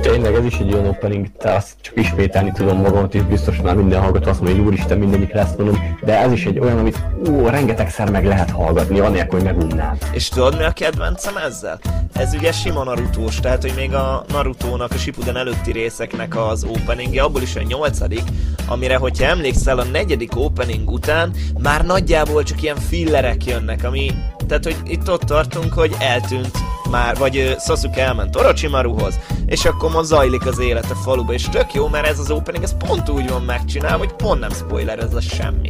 [0.01, 4.01] Tényleg ez is egy olyan opening, azt csak ismételni tudom magamat, és biztos már minden
[4.01, 7.47] hallgató azt mondja, hogy úristen, mindegyikre ezt mondom, de ez is egy olyan, amit ú,
[7.47, 9.97] rengetegszer meg lehet hallgatni, anélkül, hogy megunnám.
[10.12, 11.80] És tudod mi a kedvencem ezzel?
[12.14, 17.24] Ez ugye sima Narutós, tehát hogy még a Narutónak, a Shippuden előtti részeknek az openingje,
[17.24, 18.24] abból is a nyolcadik,
[18.68, 21.32] amire, hogyha emlékszel, a negyedik opening után
[21.62, 24.12] már nagyjából csak ilyen fillerek jönnek, ami...
[24.47, 26.58] Tehát, hogy itt ott tartunk, hogy eltűnt
[26.89, 27.51] már, vagy ö,
[27.96, 32.08] Sasuke elment Orochimaruhoz, és akkor ma zajlik az élet a faluba, és tök jó, mert
[32.08, 35.70] ez az opening, ez pont úgy van megcsinálva, hogy pont nem spoiler, ez a semmi.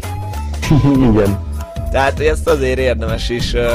[1.10, 1.40] Igen.
[1.92, 3.70] Tehát ezt azért érdemes is, uh,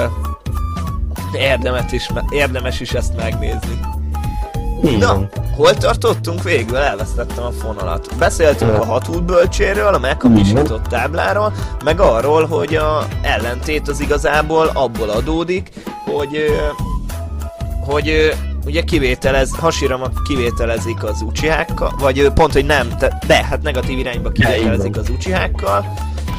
[1.33, 3.81] érdemes is, érdemes is ezt megnézni.
[4.85, 6.77] Így Na, hol tartottunk végül?
[6.77, 8.17] Elvesztettem a fonalat.
[8.19, 8.77] Beszéltünk Ö.
[8.77, 11.53] a hatút bölcséről, a meghamisított tábláról,
[11.85, 15.71] meg arról, hogy a ellentét az igazából abból adódik,
[16.05, 16.53] hogy
[17.91, 18.35] hogy
[18.67, 24.31] ugye kivételez, Hashirama kivételezik az uchihákkal, vagy pont, hogy nem, de, de hát negatív irányba
[24.31, 25.95] kivételezik az uchihákkal,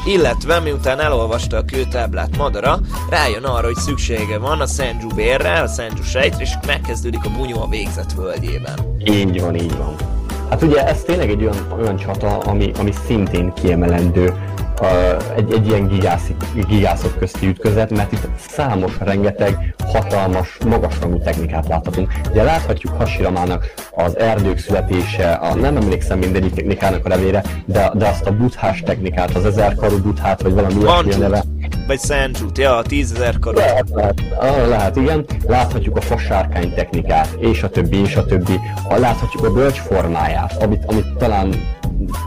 [0.06, 2.80] illetve miután elolvasta a kőtáblát Madara,
[3.10, 7.62] rájön arra, hogy szüksége van a Senju vérre, a Senju sejtre, és megkezdődik a bunyó
[7.62, 8.78] a végzett völgyében.
[9.04, 10.11] Így van, így van.
[10.52, 14.34] Hát ugye ez tényleg egy olyan, olyan csata, ami, ami szintén kiemelendő
[14.80, 16.36] uh, egy, egy ilyen gigászik,
[16.68, 22.12] gigászok közti ütközet, mert itt számos, rengeteg, hatalmas, magasrangú technikát láthatunk.
[22.30, 28.06] Ugye láthatjuk Hashiramának az erdők születése, a, nem emlékszem mindegyik technikának a nevére, de, de
[28.08, 31.18] azt a buthás technikát, az ezerkarú buthát, vagy valami a Mancsút.
[31.18, 31.42] neve.
[31.86, 33.58] Vagy Sanjut, ja, a tízezer karot.
[33.58, 35.24] Lehet, lehet, ah, lehet, igen.
[35.46, 38.60] Láthatjuk a fasárkány technikát, és a többi, és a többi.
[38.88, 41.54] Ah, Láthatjuk a bölcs formáját, amit, amit talán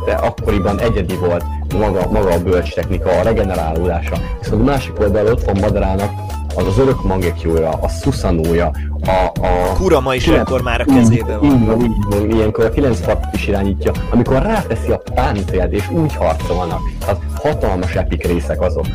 [0.05, 1.43] de akkoriban egyedi volt
[1.77, 4.15] maga, maga a bölcs technika, a regenerálódása.
[4.39, 6.09] Viszont a másik oldalon ott van Madarának
[6.55, 8.71] az az örök mangekjója, a szuszanója,
[9.01, 9.73] a, a...
[9.73, 11.51] Kurama is kilenc- akkor már a kezében van.
[11.51, 15.89] Így van, így van, ilyenkor a kilenc farkot is irányítja, amikor ráteszi a páncélt és
[15.89, 16.79] úgy harcolnak.
[17.07, 18.85] Az hatalmas epik részek azok.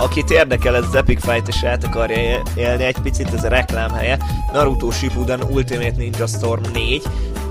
[0.00, 3.48] Akit érdekel, ez az Epic Fight és át akarja él- élni egy picit, ez a
[3.48, 4.18] reklámhelye.
[4.52, 7.02] Naruto Shippuden Ultimate Ninja Storm 4.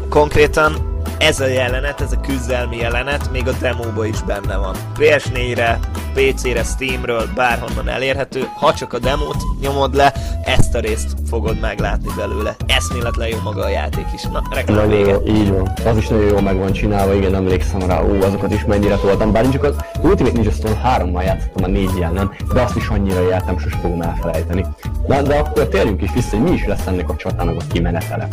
[0.10, 4.76] Konkrétan ez a jelenet, ez a küzdelmi jelenet még a demóba is benne van.
[4.98, 5.80] PS4-re,
[6.14, 8.48] PC-re, Steamről, bárhonnan elérhető.
[8.56, 10.14] Ha csak a demót nyomod le,
[10.44, 12.56] ezt a részt fogod meglátni belőle.
[12.68, 14.24] Eszméletlen jó maga a játék is.
[14.24, 15.12] Na, reklám vége.
[15.12, 15.72] jó, így van.
[15.86, 19.32] Az is nagyon jól meg van csinálva, igen, emlékszem rá, ó, azokat is mennyire toltam.
[19.32, 23.30] Bár csak az Ultimate Ninja Storm 3-mal játszottam a 4 nem, de azt is annyira
[23.30, 24.66] jártam, sose fogom elfelejteni.
[25.08, 28.28] Na, de akkor térjünk is vissza, hogy mi is lesz ennek a csatának a kimenetele.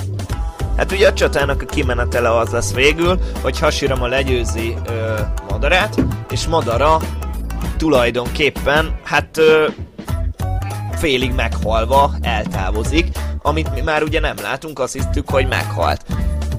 [0.77, 6.01] Hát ugye a csatának a kimenetele az lesz végül, hogy Hashirama legyőzi ö, Madarát,
[6.31, 7.01] és Madara
[7.77, 9.67] tulajdonképpen, hát ö,
[10.93, 13.09] félig meghalva eltávozik,
[13.43, 16.05] amit mi már ugye nem látunk, azt hisztük, hogy meghalt.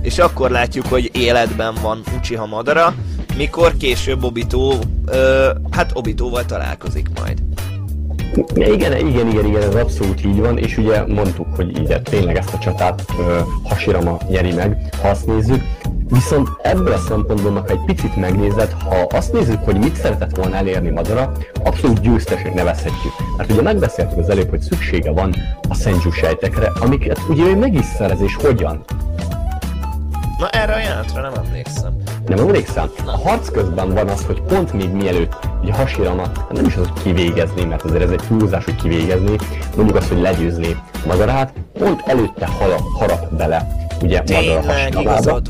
[0.01, 2.95] És akkor látjuk, hogy életben van Uchiha Madara,
[3.35, 4.73] mikor később Obito,
[5.05, 7.41] ö, hát Obitóval találkozik majd.
[8.55, 12.53] Igen, igen, igen, igen, ez abszolút így van, és ugye mondtuk, hogy ugye tényleg ezt
[12.53, 13.25] a csatát uh,
[13.63, 15.61] Hashirama nyeri meg, ha azt nézzük.
[16.09, 20.55] Viszont ebből a szempontból, ha egy picit megnézed, ha azt nézzük, hogy mit szeretett volna
[20.55, 21.31] elérni Madara,
[21.63, 23.13] abszolút győztesnek nevezhetjük.
[23.37, 25.35] Mert ugye megbeszéltük az előbb, hogy szüksége van
[25.69, 28.83] a Senju sejtekre, amiket ugye ő meg is szerez, és hogyan.
[30.37, 31.97] Na erre a jelentre nem emlékszem.
[32.27, 32.89] Nem emlékszem?
[33.05, 36.87] A harc közben van az, hogy pont még mielőtt ugye Hashirama, hát nem is az,
[36.87, 39.35] hogy kivégezni, mert azért ez egy túlzás, hogy kivégezni,
[39.75, 43.67] mondjuk azt, hogy legyőzni Madarát, pont előtte harap, harap bele,
[44.01, 44.65] ugye Tényleg,
[45.25, 45.41] van.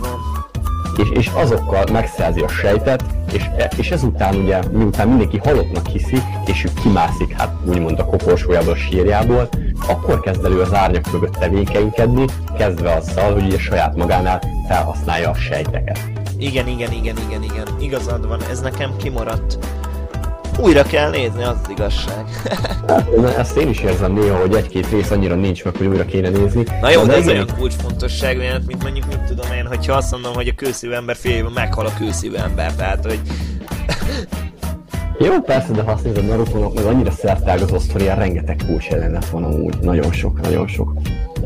[0.98, 3.04] és, és azokkal megszerzi a sejtet,
[3.34, 8.74] és, és ezután ugye, miután mindenki halottnak hiszi, és ő kimászik, hát úgymond a koporsójából,
[8.74, 9.50] a sírjából,
[9.88, 12.26] akkor kezd elő az árnyak mögött tevékenykedni,
[12.58, 16.00] kezdve azzal, hogy ugye saját magánál felhasználja a sejteket.
[16.38, 17.68] Igen, igen, igen, igen, igen.
[17.80, 19.58] Igazad van, ez nekem kimaradt.
[20.60, 22.26] Újra kell nézni, az az igazság.
[22.88, 26.30] Hát, ezt én is érzem néha, hogy egy-két rész annyira nincs meg, hogy újra kéne
[26.30, 26.64] nézni.
[26.82, 30.12] Na jó, de ez igen, olyan kulcsfontosságú jelent, mint mondjuk, mit tudom én, hogyha azt
[30.12, 33.20] mondom, hogy a kőszívű ember fél meghal a kőszívű ember, tehát, hogy
[35.20, 39.44] Jó, persze, de ha azt nézed naruto meg annyira szertágazó sztoria, rengeteg kulcs jelenet van
[39.44, 39.78] amúgy.
[39.82, 40.94] Nagyon sok, nagyon sok.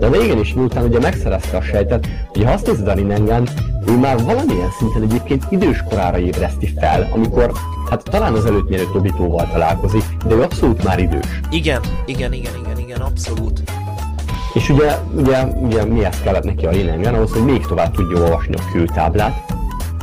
[0.02, 3.48] De végén is, miután ugye megszerezte a sejtet, ugye ha azt nézed a Rinnegan,
[3.88, 7.52] ő már valamilyen szinten egyébként idős korára ébreszti fel, amikor,
[7.90, 11.26] hát talán az előtt mielőtt Obitóval találkozik, de ő abszolút már idős.
[11.50, 13.62] igen, igen, igen, igen, igen, abszolút.
[14.54, 18.56] És ugye, ugye, ugye mihez kellett neki a Rinnegan, ahhoz, hogy még tovább tudja olvasni
[18.56, 19.54] a kőtáblát,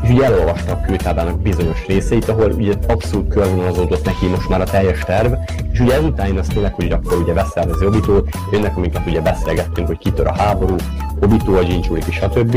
[0.03, 4.65] és ugye elolvasta a kőtáblának bizonyos részeit, ahol ugye abszolút körvonalazódott neki most már a
[4.65, 5.33] teljes terv,
[5.73, 9.87] és ugye ezután jön az tényleg, hogy akkor ugye beszervezi Obitót, jönnek, amiket ugye beszélgettünk,
[9.87, 10.75] hogy kitör a háború,
[11.21, 12.57] Obitó a Jinchuriki, stb.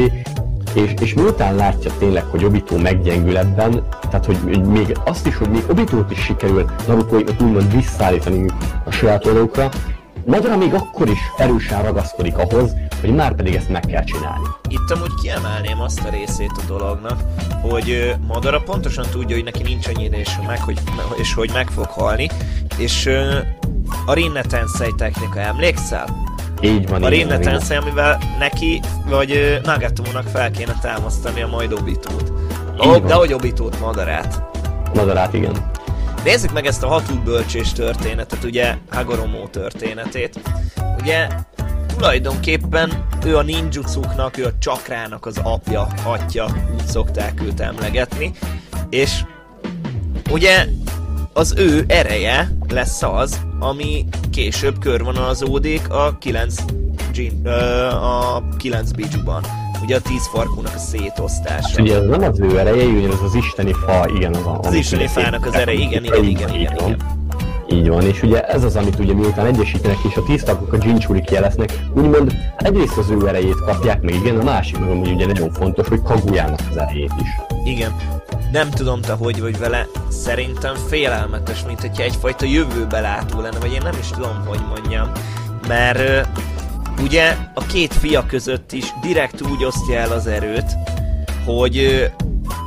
[0.74, 5.38] És, és miután látja tényleg, hogy Obito meggyengül ebben, tehát hogy, hogy még azt is,
[5.38, 8.46] hogy még Obitót is sikerült Naruto-inak úgymond visszaállítani
[8.86, 9.70] a saját oldalukra,
[10.26, 14.48] Madara még akkor is erősen ragaszkodik ahhoz, hogy már pedig ezt meg kell csinálni.
[14.68, 17.20] Itt amúgy kiemelném azt a részét a dolognak,
[17.62, 20.80] hogy Madara pontosan tudja, hogy neki nincs annyi és, meg, hogy,
[21.18, 22.30] és hogy meg fog halni,
[22.78, 23.10] és
[24.06, 26.30] a Rinne Tensei technika, emlékszel?
[26.62, 27.40] Így van, A Rinne.
[27.40, 32.32] Tensei, amivel neki, vagy ö, Nagato-nak fel kéne támasztani a majd Obitót.
[32.78, 33.06] Van.
[33.06, 34.44] de hogy Obitót, Madarát.
[34.94, 35.72] Madarát, igen.
[36.24, 40.40] Nézzük meg ezt a hatú bölcsés történetet, ugye Hagoromo történetét.
[41.00, 41.28] Ugye
[41.96, 48.32] tulajdonképpen ő a ninjutsuknak, ő a csakrának az apja, atya, úgy szokták őt emlegetni.
[48.90, 49.24] És
[50.30, 50.66] ugye
[51.34, 56.56] az ő ereje lesz az, ami később körvonalazódik a 9
[57.14, 59.44] Jin, ö, a 9 bijuban.
[59.82, 61.82] Ugye a 10 farkúnak a szétosztása.
[61.82, 64.60] Ugye ez nem az ő ereje, ugyan az az isteni fa, igen, az a...
[64.62, 66.88] Az isteni ugye fának az ereje, igen, igen, igen, igen, van.
[66.88, 67.20] igen.
[67.72, 70.78] Így van, és ugye ez az, amit ugye miután egyesítenek és a tíz tagok a
[70.82, 75.26] Jinchuri jeleznek, úgymond egyrészt az ő erejét kapják meg, igen, a másik meg amúgy ugye
[75.26, 77.30] nagyon fontos, hogy Kagujának az erejét is.
[77.66, 77.96] Igen.
[78.52, 83.74] Nem tudom te hogy vagy vele, szerintem félelmetes, mint hogyha egyfajta jövőbe látó lenne, vagy
[83.74, 85.12] én nem is tudom, hogy mondjam.
[85.68, 86.28] Mert
[87.00, 90.76] ugye a két fia között is direkt úgy osztja el az erőt,
[91.46, 92.10] hogy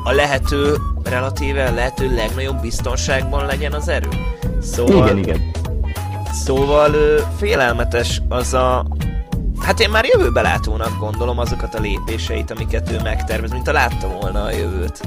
[0.05, 4.09] a lehető, relatíve lehető legnagyobb biztonságban legyen az erő.
[4.61, 5.51] Szóval, Igen, igen.
[6.33, 6.93] szóval
[7.37, 8.87] félelmetes az a...
[9.61, 14.09] Hát én már jövőbe látónak gondolom azokat a lépéseit, amiket ő megtervez, mint a látta
[14.09, 15.01] volna a jövőt.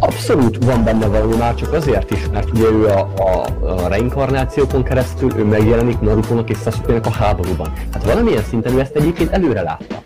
[0.00, 4.82] Abszolút van benne valami már csak azért is, mert ugye ő a, a, a reinkarnációkon
[4.82, 7.72] keresztül ő megjelenik Naruto-nak és Sasuke-nek a háborúban.
[7.92, 10.02] Hát valamilyen szinten ő ezt egyébként előre látta.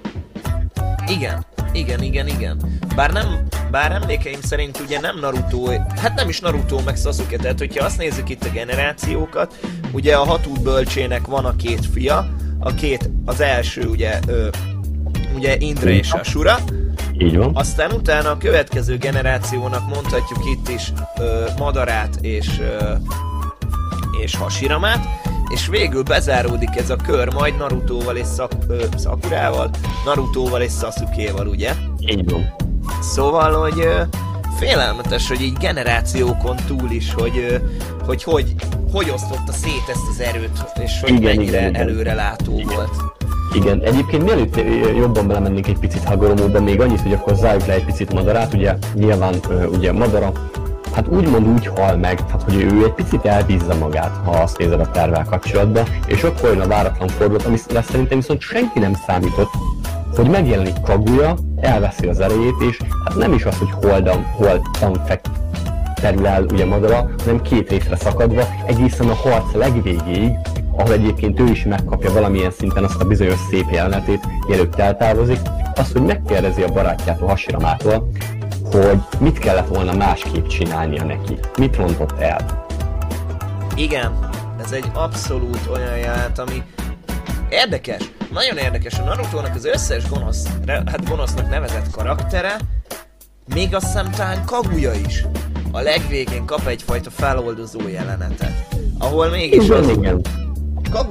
[1.08, 2.80] Igen, igen, igen, igen.
[2.96, 3.26] Bár nem,
[3.70, 5.70] bár emlékeim szerint ugye nem Naruto,
[6.00, 9.54] hát nem is Naruto meg Sasuke, tehát hogyha azt nézzük itt a generációkat,
[9.92, 12.28] ugye a hatú bölcsének van a két fia,
[12.58, 14.48] a két, az első ugye, ö,
[15.34, 16.58] ugye Indra és Asura,
[17.18, 17.50] Így van.
[17.54, 22.92] aztán utána a következő generációnak mondhatjuk itt is ö, Madarát és, ö,
[24.22, 25.06] és Hasiramát,
[25.48, 29.70] és végül bezáródik ez a kör majd Narutóval és Szak, ö, Sakurával,
[30.04, 31.72] Narutóval és Sasukéval, ugye?
[31.98, 32.54] Így van.
[33.00, 34.00] Szóval, hogy ö,
[34.58, 37.56] félelmetes, hogy így generációkon túl is, hogy ö,
[38.06, 38.54] hogy, hogy,
[38.92, 41.80] hogy osztotta szét ezt az erőt, és hogy Igen, mennyire igen, igen.
[41.88, 42.96] előrelátó volt.
[43.54, 44.60] Igen, egyébként mielőtt
[44.96, 48.74] jobban belemennénk egy picit Hagoromóba, még annyit, hogy akkor zárjuk le egy picit Madarát, ugye
[48.94, 49.34] nyilván
[49.70, 50.32] ugye Madara,
[50.94, 54.80] hát úgymond úgy hal meg, tehát hogy ő egy picit elbízza magát, ha azt nézed
[54.80, 59.50] a tervvel kapcsolatban, és akkor jön a váratlan fordulat, ami szerintem viszont senki nem számított,
[60.16, 65.20] hogy megjelenik Kaguya, elveszi az erejét, és hát nem is az, hogy holdan, holdan fek,
[65.94, 70.32] terül el ugye Madara, hanem két részre szakadva, egészen a harc legvégéig,
[70.76, 75.38] ahol egyébként ő is megkapja valamilyen szinten azt a bizonyos szép jelenetét, mielőtt eltávozik,
[75.74, 78.10] az, hogy megkérdezi a barátjától, Hasiramától,
[78.70, 82.66] hogy mit kellett volna másképp csinálnia neki, mit rontott el.
[83.76, 84.28] Igen,
[84.64, 86.62] ez egy abszolút olyan jelent, ami
[87.48, 88.98] érdekes, nagyon érdekes.
[88.98, 92.56] A Naruto-nak az összes gonosz, hát gonosznak nevezett karaktere,
[93.54, 95.24] még azt hiszem talán Kaguya is.
[95.72, 98.66] A legvégén kap egyfajta feloldozó jelenetet.
[98.98, 99.88] Ahol mégis Igen, az...
[99.88, 100.43] igen.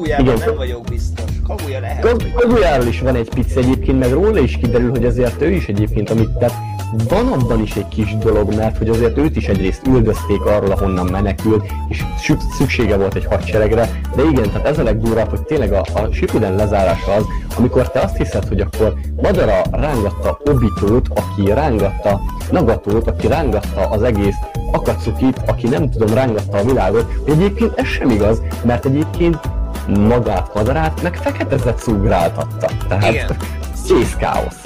[0.04, 0.38] Igen.
[0.46, 1.26] nem vagyok biztos.
[1.48, 2.24] Kaguya lehet.
[2.36, 6.10] Kagujáról is van egy pici egyébként, meg róla is kiderül, hogy azért ő is egyébként,
[6.10, 6.54] amit tett,
[7.10, 11.06] van abban is egy kis dolog, mert hogy azért őt is egyrészt üldözték arról, ahonnan
[11.06, 15.74] menekült, és szük- szüksége volt egy hadseregre, de igen, tehát ez a legdurvább, hogy tényleg
[15.74, 17.26] a, a Shippuden lezárása az,
[17.58, 22.22] amikor te azt hiszed, hogy akkor Madara rángatta Obitót, aki rángatta
[22.52, 24.36] Nagatót, aki rángatta az egész
[24.72, 29.40] Akatsukit, aki nem tudom, rángatta a világot, hogy egyébként ez sem igaz, mert egyébként
[29.88, 32.68] magát Madarát meg fekete zetszú gráltatta.
[32.88, 33.38] Tehát Igen.
[33.88, 34.62] kész káosz.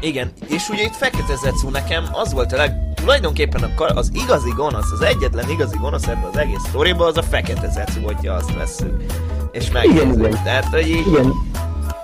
[0.00, 2.72] Igen, és ugye itt Fekete Zetsu nekem az volt a leg...
[2.94, 7.22] Tulajdonképpen a az igazi gonosz, az egyetlen igazi gonosz ebben az egész sztoriban az a
[7.22, 9.02] Fekete Zetsu, hogyha azt vesszük.
[9.52, 10.12] És megnézzük.
[10.26, 10.42] igen.
[10.44, 11.06] Tehát, hogy így...
[11.06, 11.32] Igen,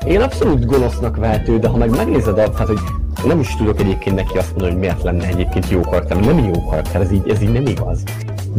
[0.06, 2.80] én abszolút gonosznak vehető, de ha meg megnézed, a- tehát hogy
[3.24, 6.64] nem is tudok egyébként neki azt mondani, hogy miért lenne egyébként jó karakter, nem jó
[6.64, 8.02] karakter, ez így, ez így nem igaz.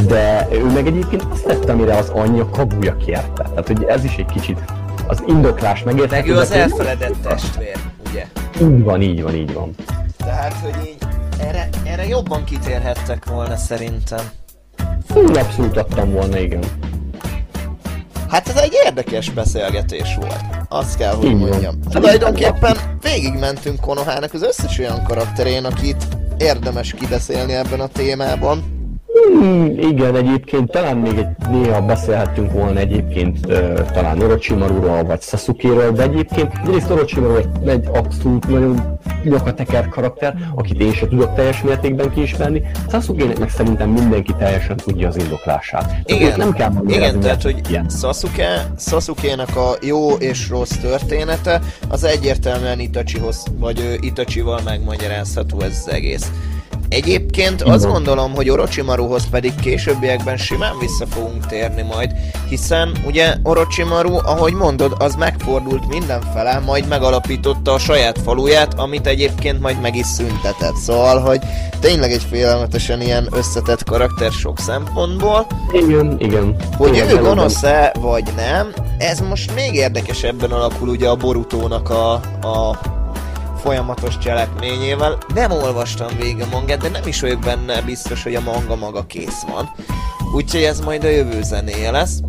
[0.07, 3.43] De ő meg egyébként azt tette, amire az anyja kabuja kérte.
[3.43, 4.59] Tehát, hogy ez is egy kicsit
[5.07, 6.15] az indoklás megérte.
[6.15, 7.77] Meg ő az elfeledett testvér,
[8.09, 8.25] ugye?
[8.61, 9.75] Így van, így van, így van.
[10.17, 10.97] Tehát, hogy így
[11.39, 14.25] erre, erre jobban kitérhettek volna szerintem.
[15.07, 16.63] Fú, abszolút adtam volna, igen.
[18.35, 20.39] Hát ez egy érdekes beszélgetés volt.
[20.69, 21.75] Azt kell, hogy mondjam.
[21.89, 26.07] Tulajdonképpen végigmentünk Konohának az összes olyan karakterén, akit
[26.37, 28.63] érdemes kibeszélni ebben a témában.
[29.07, 35.91] Hmm, igen, egyébként talán még egy néha beszélhettünk volna egyébként ö, talán Orochimaruról vagy Sasuke-ről,
[35.91, 38.94] de egyébként egyrészt Orochimaru egy, egy abszolút nagyon
[39.29, 45.07] nyakateker karakter, akit én sem tudok teljes mértékben kiismerni, Sasuke-nek meg szerintem mindenki teljesen tudja
[45.07, 45.95] az indoklását.
[46.05, 47.89] Igen, nem kell igen tehát, hogy ilyen.
[47.89, 55.93] Sasuke, Sasuke-nek a jó és rossz története, az egyértelműen Itachihoz, vagy Itachival megmagyarázható ez az
[55.93, 56.31] egész.
[56.89, 62.11] Egyébként azt gondolom, hogy Orochimaruhoz pedig későbbiekben simán vissza fogunk térni majd,
[62.49, 69.59] hiszen ugye Orochimaru, ahogy mondod, az megfordult mindenfele, majd megalapította a saját faluját, amit egyébként
[69.59, 70.75] majd meg is szüntetett.
[70.75, 71.39] Szóval, hogy
[71.79, 76.55] tényleg egy félelmetesen ilyen összetett karakter sok szempontból, Igen, igen.
[76.77, 82.13] hogy Tényleg ő gonosz-e, vagy nem, ez most még érdekesebben alakul ugye a Borutónak a,
[82.41, 82.79] a
[83.65, 85.17] folyamatos cselekményével.
[85.33, 89.05] Nem olvastam végig a mangát, de nem is vagyok benne biztos, hogy a manga maga
[89.05, 89.69] kész van.
[90.35, 92.19] Úgyhogy ez majd a jövő zenéje lesz.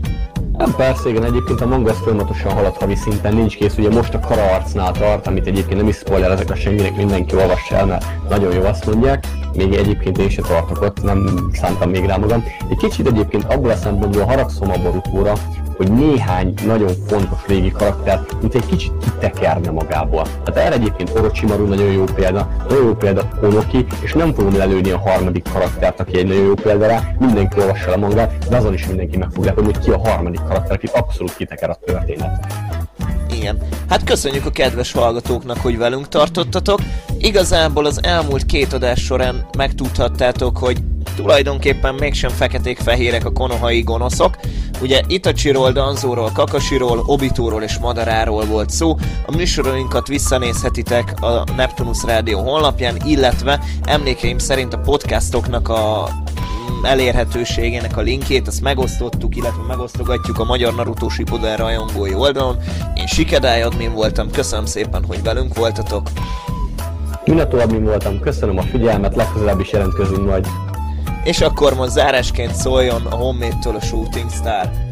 [0.58, 4.14] Hát persze, igen, egyébként a manga az folyamatosan halad havi szinten, nincs kész, ugye most
[4.14, 8.04] a kara arcnál tart, amit egyébként nem is spoiler ezekre senkinek, mindenki olvassa el, mert
[8.28, 9.24] nagyon jó azt mondják.
[9.56, 12.44] Még egyébként én sem tartok ott, nem szántam még rá magam.
[12.70, 15.32] Egy kicsit egyébként abból a szempontból haragszom a Borutóra,
[15.76, 20.26] hogy néhány nagyon fontos régi karakter, mint egy kicsit kitekerne magából.
[20.44, 24.90] Hát erre egyébként Orochimaru nagyon jó példa, nagyon jó példa Onoki, és nem fogom lelőni
[24.90, 28.72] a harmadik karaktert, aki egy nagyon jó példa rá, mindenki olvassa a mangát, de azon
[28.72, 32.46] is mindenki meg fog lepődni, hogy ki a harmadik karakter, akit abszolút kiteker a történet.
[33.47, 33.68] Igen.
[33.89, 36.81] Hát köszönjük a kedves hallgatóknak, hogy velünk tartottatok.
[37.18, 40.78] Igazából az elmúlt két adás során megtudhattátok, hogy
[41.16, 44.36] tulajdonképpen mégsem feketék-fehérek a konohai gonoszok.
[44.81, 48.97] Ugye Itachiról, Danzóról, Kakasiról, Obitúról és Madaráról volt szó.
[49.27, 56.09] A műsoroinkat visszanézhetitek a Neptunus Rádió honlapján, illetve emlékeim szerint a podcastoknak a
[56.82, 62.56] elérhetőségének a linkjét, azt megosztottuk, illetve megosztogatjuk a Magyar Naruto Shippuden rajongói oldalon.
[62.94, 66.10] Én Sikedály admin voltam, köszönöm szépen, hogy velünk voltatok.
[67.24, 70.47] Minato admin voltam, köszönöm a figyelmet, legközelebb is jelentkezünk majd.
[71.24, 74.84] És akkor most zárásként szóljon a Homemade-től a Shooting Star.